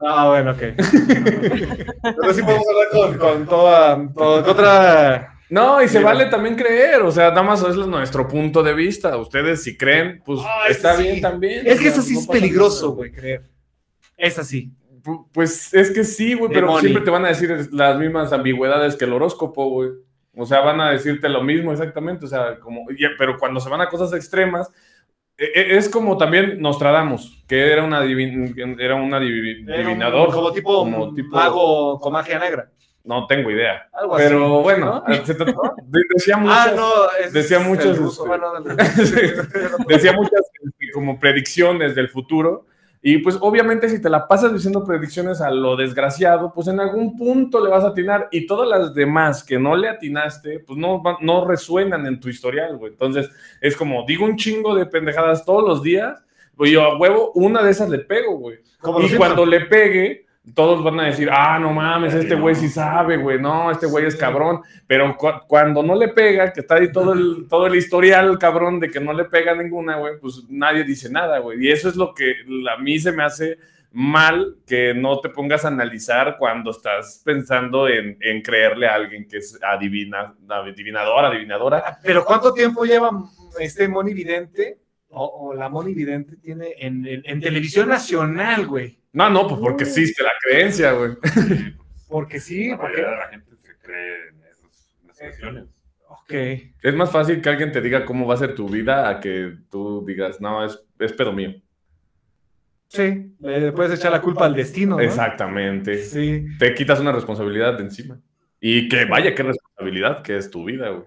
Ah, 0.00 0.28
bueno, 0.30 0.52
ok. 0.52 0.58
Pero 0.58 2.34
sí 2.34 2.42
podemos 2.42 2.64
hablar 2.68 2.88
con, 2.90 3.18
con 3.18 3.46
toda, 3.46 3.94
con 4.12 4.44
otra. 4.48 5.34
No, 5.50 5.82
y 5.82 5.88
se 5.88 5.98
Mira. 5.98 6.12
vale 6.12 6.26
también 6.26 6.54
creer, 6.54 7.02
o 7.02 7.10
sea, 7.10 7.30
nada 7.30 7.42
más 7.42 7.62
es 7.62 7.74
nuestro 7.76 8.26
punto 8.28 8.62
de 8.62 8.72
vista. 8.72 9.16
Ustedes 9.16 9.62
si 9.62 9.76
creen, 9.76 10.22
pues 10.24 10.40
Ah, 10.44 10.68
está 10.68 10.96
sí. 10.96 11.02
bien 11.02 11.20
también. 11.20 11.66
Es 11.66 11.80
que 11.80 11.88
o 11.88 11.92
sea, 11.92 12.00
eso 12.00 12.02
sí 12.02 12.14
no 12.14 12.20
es 12.20 12.26
peligroso, 12.28 12.92
güey, 12.92 13.10
creer. 13.12 13.50
Es 14.16 14.38
así. 14.38 14.72
Pu- 15.02 15.26
Pues 15.32 15.74
es 15.74 15.90
que 15.90 16.04
sí, 16.04 16.34
güey, 16.34 16.52
pero 16.52 16.68
money. 16.68 16.80
siempre 16.82 17.02
te 17.04 17.10
van 17.10 17.24
a 17.24 17.28
decir 17.28 17.68
las 17.72 17.98
mismas 17.98 18.32
ambigüedades 18.32 18.94
que 18.96 19.06
el 19.06 19.12
horóscopo, 19.12 19.68
güey. 19.70 19.90
O 20.36 20.46
sea, 20.46 20.60
van 20.60 20.80
a 20.80 20.90
decirte 20.92 21.28
lo 21.28 21.42
mismo 21.42 21.72
exactamente, 21.72 22.24
o 22.26 22.28
sea, 22.28 22.58
como, 22.60 22.86
pero 23.18 23.36
cuando 23.36 23.58
se 23.58 23.68
van 23.68 23.80
a 23.80 23.88
cosas 23.88 24.12
extremas, 24.12 24.70
es 25.54 25.88
como 25.88 26.16
también 26.18 26.60
Nostradamus, 26.60 27.42
que 27.48 27.72
era, 27.72 27.82
una 27.82 28.02
adivin- 28.02 28.76
era 28.78 28.94
un 28.94 29.10
adivi- 29.10 29.62
Era 29.66 29.80
un- 29.80 29.86
adivinador. 29.86 30.32
Como 30.32 30.52
tipo, 30.52 30.78
como 30.80 31.14
tipo- 31.14 31.34
mago 31.34 31.98
con 31.98 32.12
magia 32.12 32.38
negra. 32.38 32.70
No 33.02 33.26
tengo 33.26 33.50
idea. 33.50 33.88
Algo 33.94 34.16
Pero 34.18 34.44
así, 34.56 34.62
bueno, 34.62 35.02
¿no? 35.08 35.14
se 35.24 35.34
trató- 35.34 35.74
de- 35.84 36.00
decía 36.14 36.36
muchas, 36.36 36.66
Ah, 36.68 36.72
no, 36.76 37.24
es 37.24 37.32
decía 37.32 37.56
el 37.56 37.64
muchos, 37.64 37.96
ruso, 37.96 38.24
este, 38.24 38.28
bueno, 38.28 38.60
del- 38.60 38.76
decía 39.88 40.12
muchas 40.12 40.42
este, 40.62 40.92
como 40.92 41.18
predicciones 41.18 41.94
del 41.94 42.08
futuro. 42.10 42.66
Y 43.02 43.18
pues 43.18 43.38
obviamente 43.40 43.88
si 43.88 44.00
te 44.00 44.10
la 44.10 44.28
pasas 44.28 44.52
diciendo 44.52 44.84
predicciones 44.84 45.40
a 45.40 45.50
lo 45.50 45.74
desgraciado, 45.74 46.52
pues 46.52 46.68
en 46.68 46.80
algún 46.80 47.16
punto 47.16 47.64
le 47.64 47.70
vas 47.70 47.82
a 47.82 47.88
atinar 47.88 48.28
y 48.30 48.46
todas 48.46 48.68
las 48.68 48.94
demás 48.94 49.42
que 49.42 49.58
no 49.58 49.74
le 49.74 49.88
atinaste, 49.88 50.60
pues 50.60 50.78
no, 50.78 51.02
no 51.20 51.46
resuenan 51.46 52.06
en 52.06 52.20
tu 52.20 52.28
historial, 52.28 52.76
güey. 52.76 52.92
Entonces 52.92 53.30
es 53.60 53.74
como, 53.74 54.04
digo 54.06 54.26
un 54.26 54.36
chingo 54.36 54.74
de 54.74 54.84
pendejadas 54.84 55.46
todos 55.46 55.66
los 55.66 55.82
días, 55.82 56.22
pues 56.56 56.70
yo 56.70 56.82
a 56.82 56.98
huevo 56.98 57.32
una 57.34 57.62
de 57.62 57.70
esas 57.70 57.88
le 57.88 58.00
pego, 58.00 58.36
güey. 58.36 58.58
Como 58.80 59.00
Y 59.00 59.14
cuando 59.14 59.46
le 59.46 59.60
pegue, 59.60 60.26
todos 60.54 60.82
van 60.82 60.98
a 61.00 61.04
decir, 61.04 61.28
ah, 61.30 61.58
no 61.58 61.72
mames, 61.72 62.14
este 62.14 62.34
güey 62.34 62.54
sí 62.54 62.68
sabe, 62.68 63.16
güey, 63.18 63.38
no, 63.40 63.70
este 63.70 63.86
güey 63.86 64.06
es 64.06 64.16
cabrón. 64.16 64.60
Pero 64.86 65.16
cu- 65.16 65.40
cuando 65.46 65.82
no 65.82 65.94
le 65.94 66.08
pega, 66.08 66.52
que 66.52 66.60
está 66.60 66.76
ahí 66.76 66.90
todo 66.90 67.12
el, 67.12 67.46
todo 67.48 67.66
el 67.66 67.76
historial, 67.76 68.38
cabrón, 68.38 68.80
de 68.80 68.88
que 68.90 69.00
no 69.00 69.12
le 69.12 69.24
pega 69.26 69.54
ninguna, 69.54 69.96
güey, 69.98 70.14
pues 70.20 70.42
nadie 70.48 70.82
dice 70.84 71.10
nada, 71.10 71.38
güey. 71.38 71.64
Y 71.64 71.70
eso 71.70 71.88
es 71.88 71.96
lo 71.96 72.14
que 72.14 72.34
a 72.74 72.80
mí 72.80 72.98
se 72.98 73.12
me 73.12 73.22
hace 73.22 73.58
mal 73.92 74.56
que 74.66 74.94
no 74.94 75.20
te 75.20 75.28
pongas 75.30 75.64
a 75.64 75.68
analizar 75.68 76.36
cuando 76.38 76.70
estás 76.70 77.20
pensando 77.24 77.88
en, 77.88 78.16
en 78.20 78.40
creerle 78.40 78.86
a 78.86 78.94
alguien 78.94 79.26
que 79.26 79.38
es 79.38 79.58
adivina, 79.62 80.34
adivinador, 80.48 81.24
adivinadora. 81.24 81.98
Pero 82.02 82.24
¿cuánto 82.24 82.54
tiempo 82.54 82.84
lleva 82.84 83.10
este 83.58 83.88
Moni 83.88 84.14
Vidente 84.14 84.78
o, 85.10 85.48
o 85.50 85.54
la 85.54 85.68
Moni 85.68 85.92
Vidente 85.94 86.36
tiene 86.36 86.74
en, 86.78 87.06
en- 87.06 87.22
en 87.24 87.40
televisión 87.40 87.88
nacional, 87.88 88.66
güey? 88.66 88.98
No, 89.12 89.28
no, 89.30 89.46
pues 89.48 89.60
porque 89.60 89.84
existe 89.84 90.22
la 90.22 90.30
creencia, 90.40 90.92
güey. 90.92 91.12
Sí, 91.34 91.74
Porque 92.08 92.40
sí, 92.40 92.68
la 92.70 92.78
porque... 92.78 93.02
la 93.02 93.28
gente 93.30 93.56
se 93.58 93.76
cree 93.82 94.28
en 94.28 94.36
esas, 94.44 94.96
en 95.02 95.10
esas 95.10 95.18
cuestiones. 95.18 95.64
Ok. 96.08 96.32
Es 96.82 96.94
más 96.94 97.10
fácil 97.10 97.40
que 97.42 97.48
alguien 97.48 97.72
te 97.72 97.80
diga 97.80 98.04
cómo 98.04 98.26
va 98.26 98.34
a 98.34 98.38
ser 98.38 98.54
tu 98.54 98.68
vida 98.68 99.08
a 99.08 99.20
que 99.20 99.56
tú 99.70 100.04
digas, 100.06 100.40
no, 100.40 100.64
es, 100.64 100.80
es 100.98 101.12
pedo 101.12 101.32
mío. 101.32 101.54
Sí, 102.88 103.32
le 103.40 103.70
puedes 103.72 103.98
echar 103.98 104.10
la 104.10 104.20
culpa 104.20 104.46
al 104.46 104.54
destino, 104.54 104.96
¿no? 104.96 105.02
Exactamente. 105.02 105.98
Sí. 106.02 106.46
Te 106.58 106.74
quitas 106.74 106.98
una 107.00 107.12
responsabilidad 107.12 107.74
de 107.76 107.84
encima. 107.84 108.20
Y 108.60 108.88
que 108.88 109.04
vaya, 109.06 109.34
qué 109.34 109.42
responsabilidad 109.44 110.22
que 110.22 110.36
es 110.36 110.50
tu 110.50 110.64
vida, 110.64 110.88
güey. 110.90 111.06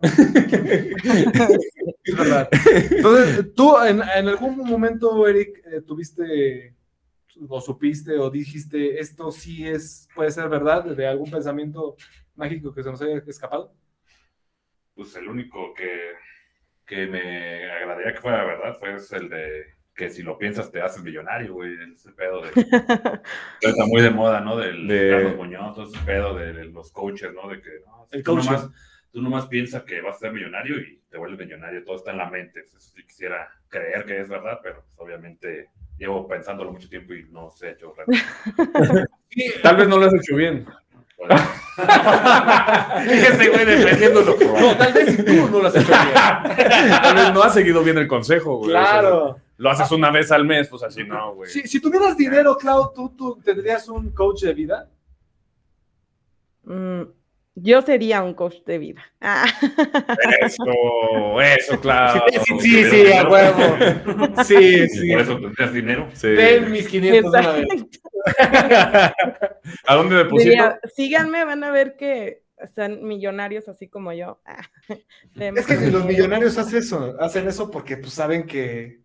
Es 2.04 2.16
verdad. 2.16 2.48
Entonces, 2.90 3.54
tú 3.54 3.76
en, 3.82 4.00
en 4.02 4.28
algún 4.28 4.56
momento, 4.58 5.26
Eric, 5.28 5.62
eh, 5.66 5.80
tuviste 5.82 6.74
o 7.48 7.60
supiste 7.60 8.18
o 8.18 8.28
dijiste 8.30 8.98
esto 9.00 9.30
sí 9.32 9.66
es, 9.66 10.08
puede 10.14 10.30
ser 10.30 10.48
verdad, 10.48 10.84
de 10.84 11.06
algún 11.06 11.30
pensamiento 11.30 11.96
mágico 12.34 12.74
que 12.74 12.82
se 12.82 12.90
nos 12.90 13.00
haya 13.02 13.22
escapado. 13.26 13.72
Pues 14.94 15.14
el 15.16 15.28
único 15.28 15.72
que, 15.74 16.10
que 16.86 17.06
me 17.06 17.70
agradaría 17.70 18.12
que 18.14 18.20
fuera 18.20 18.44
verdad 18.44 18.76
fue 18.78 18.96
el 19.18 19.28
de 19.28 19.64
que 19.94 20.08
si 20.10 20.22
lo 20.22 20.38
piensas 20.38 20.70
te 20.70 20.80
haces 20.80 21.02
millonario, 21.02 21.54
güey. 21.54 21.74
Ese 21.94 22.12
pedo 22.12 22.42
de. 22.42 22.50
está 23.60 23.86
muy 23.86 24.02
de 24.02 24.10
moda, 24.10 24.40
¿no? 24.40 24.56
Del 24.56 24.86
De- 24.88 25.10
Carlos 25.10 25.36
Muñoz, 25.36 25.74
todo 25.74 25.84
ese 25.86 25.98
pedo 26.04 26.34
de, 26.34 26.52
de 26.52 26.64
los 26.66 26.90
coaches, 26.92 27.32
¿no? 27.34 27.48
De 27.48 27.60
que 27.60 27.70
no, 27.86 28.06
El 28.10 28.22
tú, 28.22 28.34
coach. 28.34 28.44
nomás, 28.44 28.70
tú 29.10 29.22
nomás 29.22 29.46
piensas 29.46 29.82
que 29.84 30.00
vas 30.00 30.16
a 30.16 30.20
ser 30.20 30.32
millonario 30.32 30.78
y 30.80 31.01
te 31.12 31.18
vuelves 31.18 31.38
millonario. 31.46 31.84
Todo 31.84 31.96
está 31.96 32.10
en 32.10 32.18
la 32.18 32.28
mente. 32.30 32.60
Eso 32.60 32.80
sí 32.80 33.04
quisiera 33.06 33.48
creer 33.68 34.04
que 34.04 34.20
es 34.20 34.28
verdad, 34.28 34.58
pero 34.62 34.82
pues, 34.82 34.86
obviamente 34.96 35.68
llevo 35.98 36.26
pensándolo 36.26 36.72
mucho 36.72 36.88
tiempo 36.88 37.12
y 37.12 37.24
no 37.30 37.50
sé 37.50 37.70
hecho 37.72 37.94
realmente. 37.94 38.26
Tal 39.62 39.76
vez 39.76 39.86
no 39.88 39.98
lo 39.98 40.06
has 40.06 40.14
hecho 40.14 40.34
bien. 40.34 40.66
Ese 43.06 43.48
güey 43.48 43.64
defendiéndolo. 43.64 44.36
No, 44.60 44.76
tal 44.76 44.92
vez 44.92 45.14
si 45.14 45.22
tú 45.22 45.48
no 45.48 45.60
lo 45.60 45.68
has 45.68 45.76
hecho 45.76 45.92
bien. 45.92 46.14
Tal 47.02 47.14
vez 47.14 47.32
no 47.32 47.42
has 47.42 47.54
seguido 47.54 47.84
bien 47.84 47.98
el 47.98 48.08
consejo, 48.08 48.56
güey. 48.58 48.70
O 48.70 48.72
sea, 48.72 48.82
Claro. 49.00 49.38
lo 49.56 49.70
haces 49.70 49.90
una 49.92 50.10
vez 50.10 50.32
al 50.32 50.44
mes, 50.44 50.68
pues 50.68 50.82
así 50.82 51.04
no, 51.04 51.34
güey. 51.36 51.48
Si, 51.48 51.62
si 51.68 51.80
tuvieras 51.80 52.16
dinero, 52.16 52.56
Clau, 52.58 52.92
¿tú, 52.92 53.10
tú 53.16 53.40
tendrías 53.44 53.88
un 53.88 54.10
coach 54.10 54.42
de 54.42 54.52
vida. 54.54 54.90
Mm, 56.64 57.02
yo 57.54 57.82
sería 57.82 58.22
un 58.22 58.34
coach 58.34 58.56
de 58.66 58.78
vida. 58.78 59.02
Ah. 59.20 59.44
Eso, 60.40 61.40
eso, 61.40 61.80
claro. 61.80 62.24
Sí, 62.30 62.60
sí, 62.60 62.84
sí, 62.84 63.12
a 63.12 63.28
huevo. 63.28 63.76
Sí, 64.44 64.54
Y 64.54 64.88
sí. 64.88 65.12
por 65.12 65.20
eso 65.20 65.38
tendrías 65.38 65.72
dinero. 65.72 66.08
Sí. 66.14 66.34
Ten 66.34 66.70
mis 66.70 66.88
500 66.88 67.30
una 67.30 67.52
vez. 67.52 67.66
¿A 69.86 69.94
dónde 69.94 70.16
me 70.16 70.24
pusiste? 70.24 70.50
Diría, 70.50 70.80
síganme, 70.94 71.44
van 71.44 71.64
a 71.64 71.70
ver 71.70 71.96
que 71.96 72.42
están 72.58 73.02
millonarios 73.02 73.68
así 73.68 73.88
como 73.88 74.12
yo. 74.12 74.40
Ah, 74.46 74.62
de 75.34 75.48
Es 75.56 75.66
que 75.66 75.90
los 75.90 76.04
millonarios 76.04 76.56
hacen 76.58 76.78
eso, 76.78 77.16
hacen 77.20 77.48
eso 77.48 77.70
porque 77.70 77.96
pues 77.96 78.14
saben 78.14 78.46
que 78.46 79.00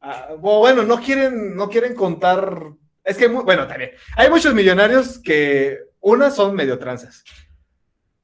ah, 0.00 0.28
o 0.40 0.60
bueno, 0.60 0.82
no 0.84 1.00
quieren, 1.00 1.56
no 1.56 1.68
quieren 1.68 1.94
contar. 1.94 2.72
Es 3.02 3.16
que 3.16 3.26
bueno, 3.26 3.66
también 3.66 3.92
hay 4.16 4.30
muchos 4.30 4.54
millonarios 4.54 5.18
que 5.18 5.78
unas 6.00 6.36
son 6.36 6.54
medio 6.54 6.78
tranzas. 6.78 7.24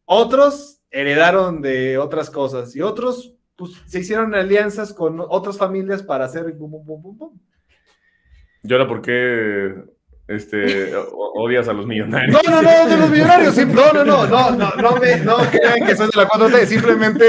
Otros 0.05 0.83
heredaron 0.91 1.63
de 1.63 1.99
otras 1.99 2.31
cosas 2.31 2.75
y 2.77 2.81
otros 2.81 3.35
pues, 3.57 3.73
se 3.87 4.01
hicieron 4.01 4.35
alianzas 4.35 4.93
con 4.93 5.21
otras 5.21 5.59
familias 5.59 6.03
para 6.03 6.25
hacer 6.25 6.53
bum, 6.53 6.71
bum, 6.71 6.85
bum, 6.85 7.03
bum, 7.03 7.19
bum. 7.19 7.41
¿Y 8.63 8.73
ahora 8.73 8.89
por 8.89 9.03
qué 9.03 9.75
este, 10.27 10.95
odias 10.97 11.69
a 11.69 11.73
los 11.73 11.87
millonarios? 11.87 12.41
No, 12.45 12.51
no, 12.51 12.63
no, 12.63 12.89
de 12.89 12.97
los 12.97 13.11
millonarios, 13.11 13.55
sí, 13.55 13.65
no, 13.67 13.93
no, 13.93 14.05
no, 14.05 14.27
no, 14.27 14.51
no, 14.53 14.71
no, 14.77 14.97
me, 14.97 15.17
no 15.17 15.37
crean 15.51 15.87
que 15.87 15.95
soy 15.95 16.07
de 16.07 16.17
la 16.17 16.29
4T, 16.29 16.67
simplemente, 16.67 17.27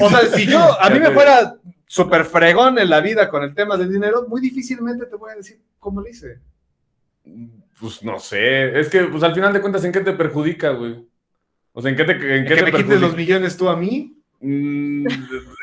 o 0.00 0.08
sea, 0.08 0.20
si 0.34 0.46
yo, 0.46 0.58
a 0.80 0.88
mí 0.88 0.98
me 0.98 1.10
fuera 1.10 1.56
súper 1.86 2.24
fregón 2.24 2.78
en 2.78 2.88
la 2.88 3.00
vida 3.00 3.28
con 3.28 3.42
el 3.42 3.54
tema 3.54 3.76
del 3.76 3.92
dinero, 3.92 4.26
muy 4.26 4.40
difícilmente 4.40 5.06
te 5.06 5.16
voy 5.16 5.32
a 5.32 5.36
decir 5.36 5.60
cómo 5.78 6.00
lo 6.00 6.08
hice. 6.08 6.38
Pues 7.78 8.02
no 8.02 8.18
sé, 8.18 8.78
es 8.80 8.88
que 8.88 9.04
pues 9.04 9.22
al 9.22 9.34
final 9.34 9.52
de 9.52 9.60
cuentas, 9.60 9.84
¿en 9.84 9.92
qué 9.92 10.00
te 10.00 10.12
perjudica, 10.12 10.70
güey? 10.70 11.06
O 11.72 11.80
sea, 11.80 11.90
¿en 11.90 11.96
qué 11.96 12.04
te, 12.04 12.12
en 12.36 12.44
qué 12.46 12.56
te 12.56 12.62
me 12.64 12.72
quites 12.72 13.00
los 13.00 13.16
millones 13.16 13.56
tú 13.56 13.68
a 13.68 13.76
mí. 13.76 14.18
Mm, 14.44 15.06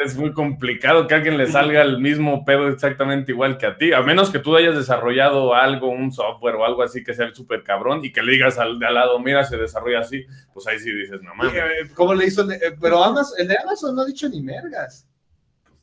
es 0.05 0.15
muy 0.15 0.31
complicado 0.31 1.05
que 1.05 1.13
a 1.13 1.17
alguien 1.17 1.37
le 1.37 1.47
salga 1.47 1.81
el 1.81 1.99
mismo 1.99 2.45
pedo 2.45 2.69
exactamente 2.69 3.33
igual 3.33 3.57
que 3.57 3.65
a 3.65 3.77
ti, 3.77 3.91
a 3.91 4.01
menos 4.01 4.29
que 4.29 4.39
tú 4.39 4.55
hayas 4.55 4.73
desarrollado 4.73 5.53
algo, 5.53 5.89
un 5.89 6.13
software 6.13 6.55
o 6.55 6.63
algo 6.63 6.81
así 6.81 7.03
que 7.03 7.13
sea 7.13 7.29
súper 7.35 7.63
cabrón 7.63 8.05
y 8.05 8.13
que 8.13 8.23
le 8.23 8.31
digas 8.31 8.57
al 8.57 8.79
de 8.79 8.85
al 8.85 8.93
lado, 8.93 9.19
mira, 9.19 9.43
se 9.43 9.57
desarrolla 9.57 9.99
así, 9.99 10.25
pues 10.53 10.65
ahí 10.67 10.79
sí 10.79 10.93
dices, 10.93 11.21
no 11.21 11.35
mames. 11.35 11.55
Eh, 11.55 11.89
¿Cómo 11.93 12.13
le 12.13 12.27
hizo? 12.27 12.49
eh, 12.49 12.73
Pero 12.79 13.03
Amazon, 13.03 13.37
el 13.37 13.49
de 13.49 13.57
Amazon 13.61 13.93
no 13.93 14.03
ha 14.03 14.05
dicho 14.05 14.29
ni 14.29 14.41
mergas. 14.41 15.05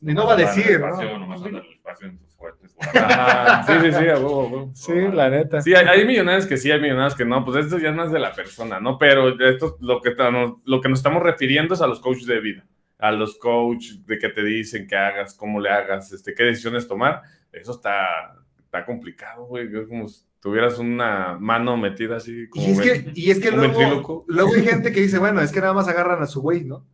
Ni 0.01 0.13
no 0.15 0.27
va 0.27 0.35
a 0.35 0.37
decir, 0.37 0.79
¿no? 0.81 0.87
espacio, 0.89 1.19
nomás 1.19 1.43
anda 1.43 1.59
en 1.61 1.65
el 1.65 1.73
espacio 1.73 2.07
en 2.09 2.19
sus 2.19 2.35
cohetes. 2.37 2.77
Ajá, 2.81 3.63
sí, 3.67 3.73
sí, 3.83 3.93
sí, 3.93 4.09
a 4.09 4.15
huevo. 4.19 4.71
Sí, 4.75 4.93
la 5.13 5.31
neta. 5.31 5.61
Sí, 5.63 5.75
hay, 5.75 5.87
hay 5.87 6.05
millonarios 6.07 6.47
que 6.47 6.57
sí, 6.57 6.71
hay 6.71 6.81
millonarios 6.81 7.15
que 7.15 7.25
no, 7.25 7.45
pues 7.45 7.65
esto 7.65 7.79
ya 7.79 7.89
es 7.91 7.95
más 7.97 8.13
de 8.13 8.19
la 8.19 8.33
persona, 8.33 8.79
¿no? 8.81 8.99
Pero 8.99 9.29
esto 9.41 9.77
lo 9.81 10.01
que, 10.03 10.11
estamos- 10.11 10.59
lo 10.65 10.81
que 10.81 10.89
nos 10.89 10.99
estamos 10.99 11.23
refiriendo 11.23 11.75
es 11.75 11.81
a 11.81 11.87
los 11.87 12.01
coaches 12.01 12.27
de 12.27 12.41
vida, 12.41 12.67
a 12.99 13.11
los 13.13 13.37
coaches 13.39 14.05
de 14.07 14.19
que 14.19 14.29
te 14.29 14.45
dicen 14.45 14.87
que 14.87 14.97
hagas, 14.97 15.35
cómo 15.35 15.61
le 15.61 15.71
hagas, 15.71 16.13
este, 16.13 16.35
qué 16.35 16.45
decisiones 16.45 16.87
tomar. 16.87 17.23
Eso 17.53 17.73
está, 17.73 18.35
está 18.59 18.85
complicado, 18.85 19.47
güey. 19.47 19.67
Es 19.75 19.89
como 19.89 20.07
si 20.09 20.23
tuvieras 20.41 20.79
una 20.79 21.39
mano 21.41 21.77
metida 21.79 22.17
así. 22.19 22.49
Como 22.51 22.67
Y 22.67 22.71
es 22.73 22.81
que, 22.81 23.11
y 23.15 23.31
es 23.31 23.41
que 23.41 23.51
luego, 23.51 24.25
luego 24.29 24.55
hay 24.55 24.63
gente 24.67 24.93
que 24.93 25.01
dice, 25.01 25.19
bueno, 25.19 25.41
es 25.41 25.51
que 25.53 25.61
nada 25.61 25.73
más 25.73 25.89
agarran 25.89 26.23
a 26.23 26.27
su 26.27 26.43
güey, 26.43 26.65
¿no? 26.65 26.87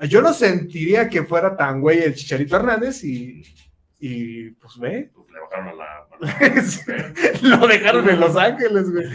Yo 0.00 0.20
no 0.20 0.32
sentiría 0.32 1.08
que 1.08 1.24
fuera 1.24 1.56
tan 1.56 1.80
güey 1.80 2.00
el 2.02 2.14
Chicharito 2.14 2.56
Hernández 2.56 3.02
y, 3.04 3.42
y 3.98 4.50
pues 4.50 4.78
ve, 4.78 5.10
Pues 5.14 5.26
le 5.30 5.40
bajaron 5.40 5.68
a 5.68 5.74
la. 5.74 6.62
Sí. 6.62 6.80
lo 7.42 7.66
dejaron 7.66 8.08
en 8.08 8.20
Los 8.20 8.36
Ángeles, 8.36 8.90
güey. 8.90 9.06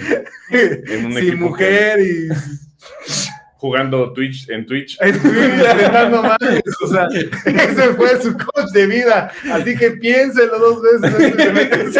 En 0.51 1.05
un 1.05 1.13
Sin 1.13 1.39
mujer 1.39 1.99
y 1.99 2.29
jugando 3.61 4.11
Twitch 4.11 4.49
en 4.49 4.65
Twitch. 4.65 4.97
Estoy 4.99 5.37
aventando 5.69 6.23
madres, 6.23 6.63
o 6.83 6.87
sea, 6.87 7.07
ese 7.45 7.93
fue 7.93 8.19
su 8.19 8.35
coach 8.35 8.71
de 8.73 8.87
vida, 8.87 9.31
así 9.53 9.77
que 9.77 9.91
piénselo 9.91 10.57
dos 10.57 10.81
veces 10.81 11.95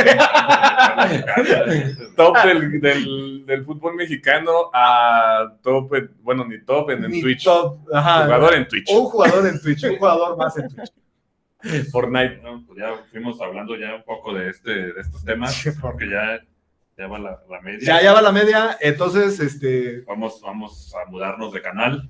top 2.16 2.36
del, 2.44 2.82
del, 2.82 3.46
del 3.46 3.64
fútbol 3.66 3.96
mexicano 3.96 4.72
a 4.74 5.54
top, 5.62 5.94
en- 5.96 6.12
bueno, 6.24 6.46
ni 6.46 6.60
top 6.64 6.90
en, 6.90 7.06
en 7.06 7.12
Ni 7.12 7.22
Twitch. 7.22 7.44
top, 7.44 7.78
ajá. 7.94 8.24
Jugador 8.26 8.54
en 8.56 8.68
Twitch. 8.68 8.90
Un 8.92 9.06
jugador 9.06 9.48
en 9.48 9.62
Twitch, 9.62 9.84
un 9.84 9.98
jugador 9.98 10.38
más 10.38 10.58
en 10.58 10.68
Twitch. 10.68 10.92
Fortnite. 11.92 12.40
Bueno, 12.42 12.64
pues 12.66 12.80
ya 12.80 12.96
fuimos 13.12 13.40
hablando 13.40 13.76
ya 13.78 13.94
un 13.96 14.04
poco 14.04 14.34
de, 14.34 14.50
este, 14.50 14.72
de 14.94 15.00
estos 15.02 15.24
temas, 15.24 15.64
porque 15.80 16.10
ya, 16.10 16.40
ya 17.02 17.08
va 17.08 17.20
la, 17.20 17.40
la 17.50 17.62
media. 17.62 17.80
Ya, 17.82 18.02
ya 18.02 18.14
va 18.14 18.22
la 18.22 18.32
media, 18.32 18.78
entonces, 18.80 19.40
este, 19.40 20.02
Vamos, 20.02 20.40
vamos 20.42 20.94
a 20.96 21.10
mudarnos 21.10 21.52
de 21.52 21.62
canal. 21.62 22.10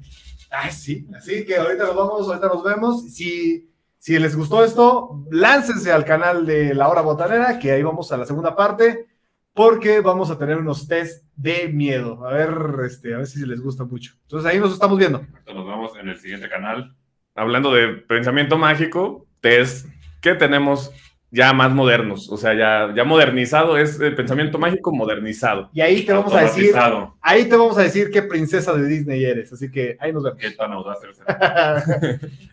ay, 0.50 0.72
sí, 0.72 1.08
así 1.16 1.46
que 1.46 1.56
ahorita 1.56 1.86
nos 1.86 1.96
vamos, 1.96 2.28
ahorita 2.28 2.48
nos 2.48 2.64
vemos. 2.64 3.12
Si, 3.14 3.70
si 3.98 4.20
les 4.20 4.36
gustó 4.36 4.64
esto, 4.64 5.26
láncense 5.32 5.92
al 5.92 6.04
canal 6.06 6.46
de 6.46 6.74
La 6.76 6.90
Hora 6.90 7.02
Botanera, 7.02 7.58
que 7.58 7.72
ahí 7.72 7.84
vamos 7.84 8.12
a 8.12 8.18
la 8.18 8.26
segunda 8.26 8.56
parte, 8.56 9.08
porque 9.54 10.00
vamos 10.02 10.30
a 10.32 10.38
tener 10.38 10.58
unos 10.58 10.88
test 10.88 11.26
de 11.36 11.68
miedo. 11.70 12.26
A 12.26 12.34
ver, 12.34 12.50
este, 12.86 13.14
a 13.14 13.18
ver 13.18 13.28
si 13.28 13.46
les 13.46 13.62
gusta 13.62 13.84
mucho. 13.86 14.14
Entonces 14.24 14.50
ahí 14.52 14.60
nos 14.60 14.74
estamos 14.74 14.98
viendo. 14.98 15.20
Nos 15.46 15.66
vemos 15.68 15.92
en 16.00 16.10
el 16.10 16.18
siguiente 16.20 16.50
canal. 16.50 16.96
Hablando 17.36 17.74
de 17.74 17.88
pensamiento 17.90 18.58
mágico, 18.58 19.26
test 19.40 19.88
que 20.22 20.36
tenemos 20.36 20.92
ya 21.32 21.54
más 21.54 21.72
modernos. 21.72 22.30
O 22.30 22.38
sea, 22.38 22.54
ya, 22.54 22.94
ya 22.94 23.04
modernizado 23.04 23.78
es 23.78 24.00
el 24.00 24.16
pensamiento 24.16 24.60
mágico 24.60 24.92
modernizado. 24.92 25.70
Y 25.74 25.82
ahí 25.82 26.06
te 26.06 26.14
vamos 26.14 26.34
a 26.34 26.42
decir, 26.42 26.76
ahí 27.22 27.46
te 27.46 27.56
vamos 27.56 27.78
a 27.78 27.84
decir 27.84 28.12
qué 28.12 28.22
princesa 28.22 28.74
de 28.74 28.86
Disney 28.88 29.24
eres. 29.24 29.52
Así 29.52 29.72
que 29.72 29.98
ahí 30.00 30.12
nos 30.12 30.24
vemos. 30.24 30.40
¿Qué 30.40 30.52
tan 30.52 30.72
audaz 30.74 31.00
eres? 31.04 31.20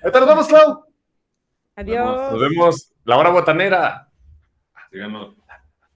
Ahorita 0.02 0.20
nos 0.20 0.28
vemos, 0.28 0.48
Clau. 0.48 0.84
Adiós. 1.76 2.32
Nos 2.32 2.40
vemos 2.40 2.92
la 3.04 3.16
hora 3.16 3.30
botanera 3.30 4.08
Síganos. 4.90 5.34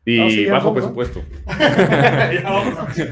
y 0.05 0.19
No, 0.19 0.31
sí, 0.31 0.47
bajo 0.47 0.73
vamos, 0.75 0.91
¿no? 0.91 0.95
presupuesto. 0.95 1.23
Ya 2.33 2.51
vamos. 2.51 3.12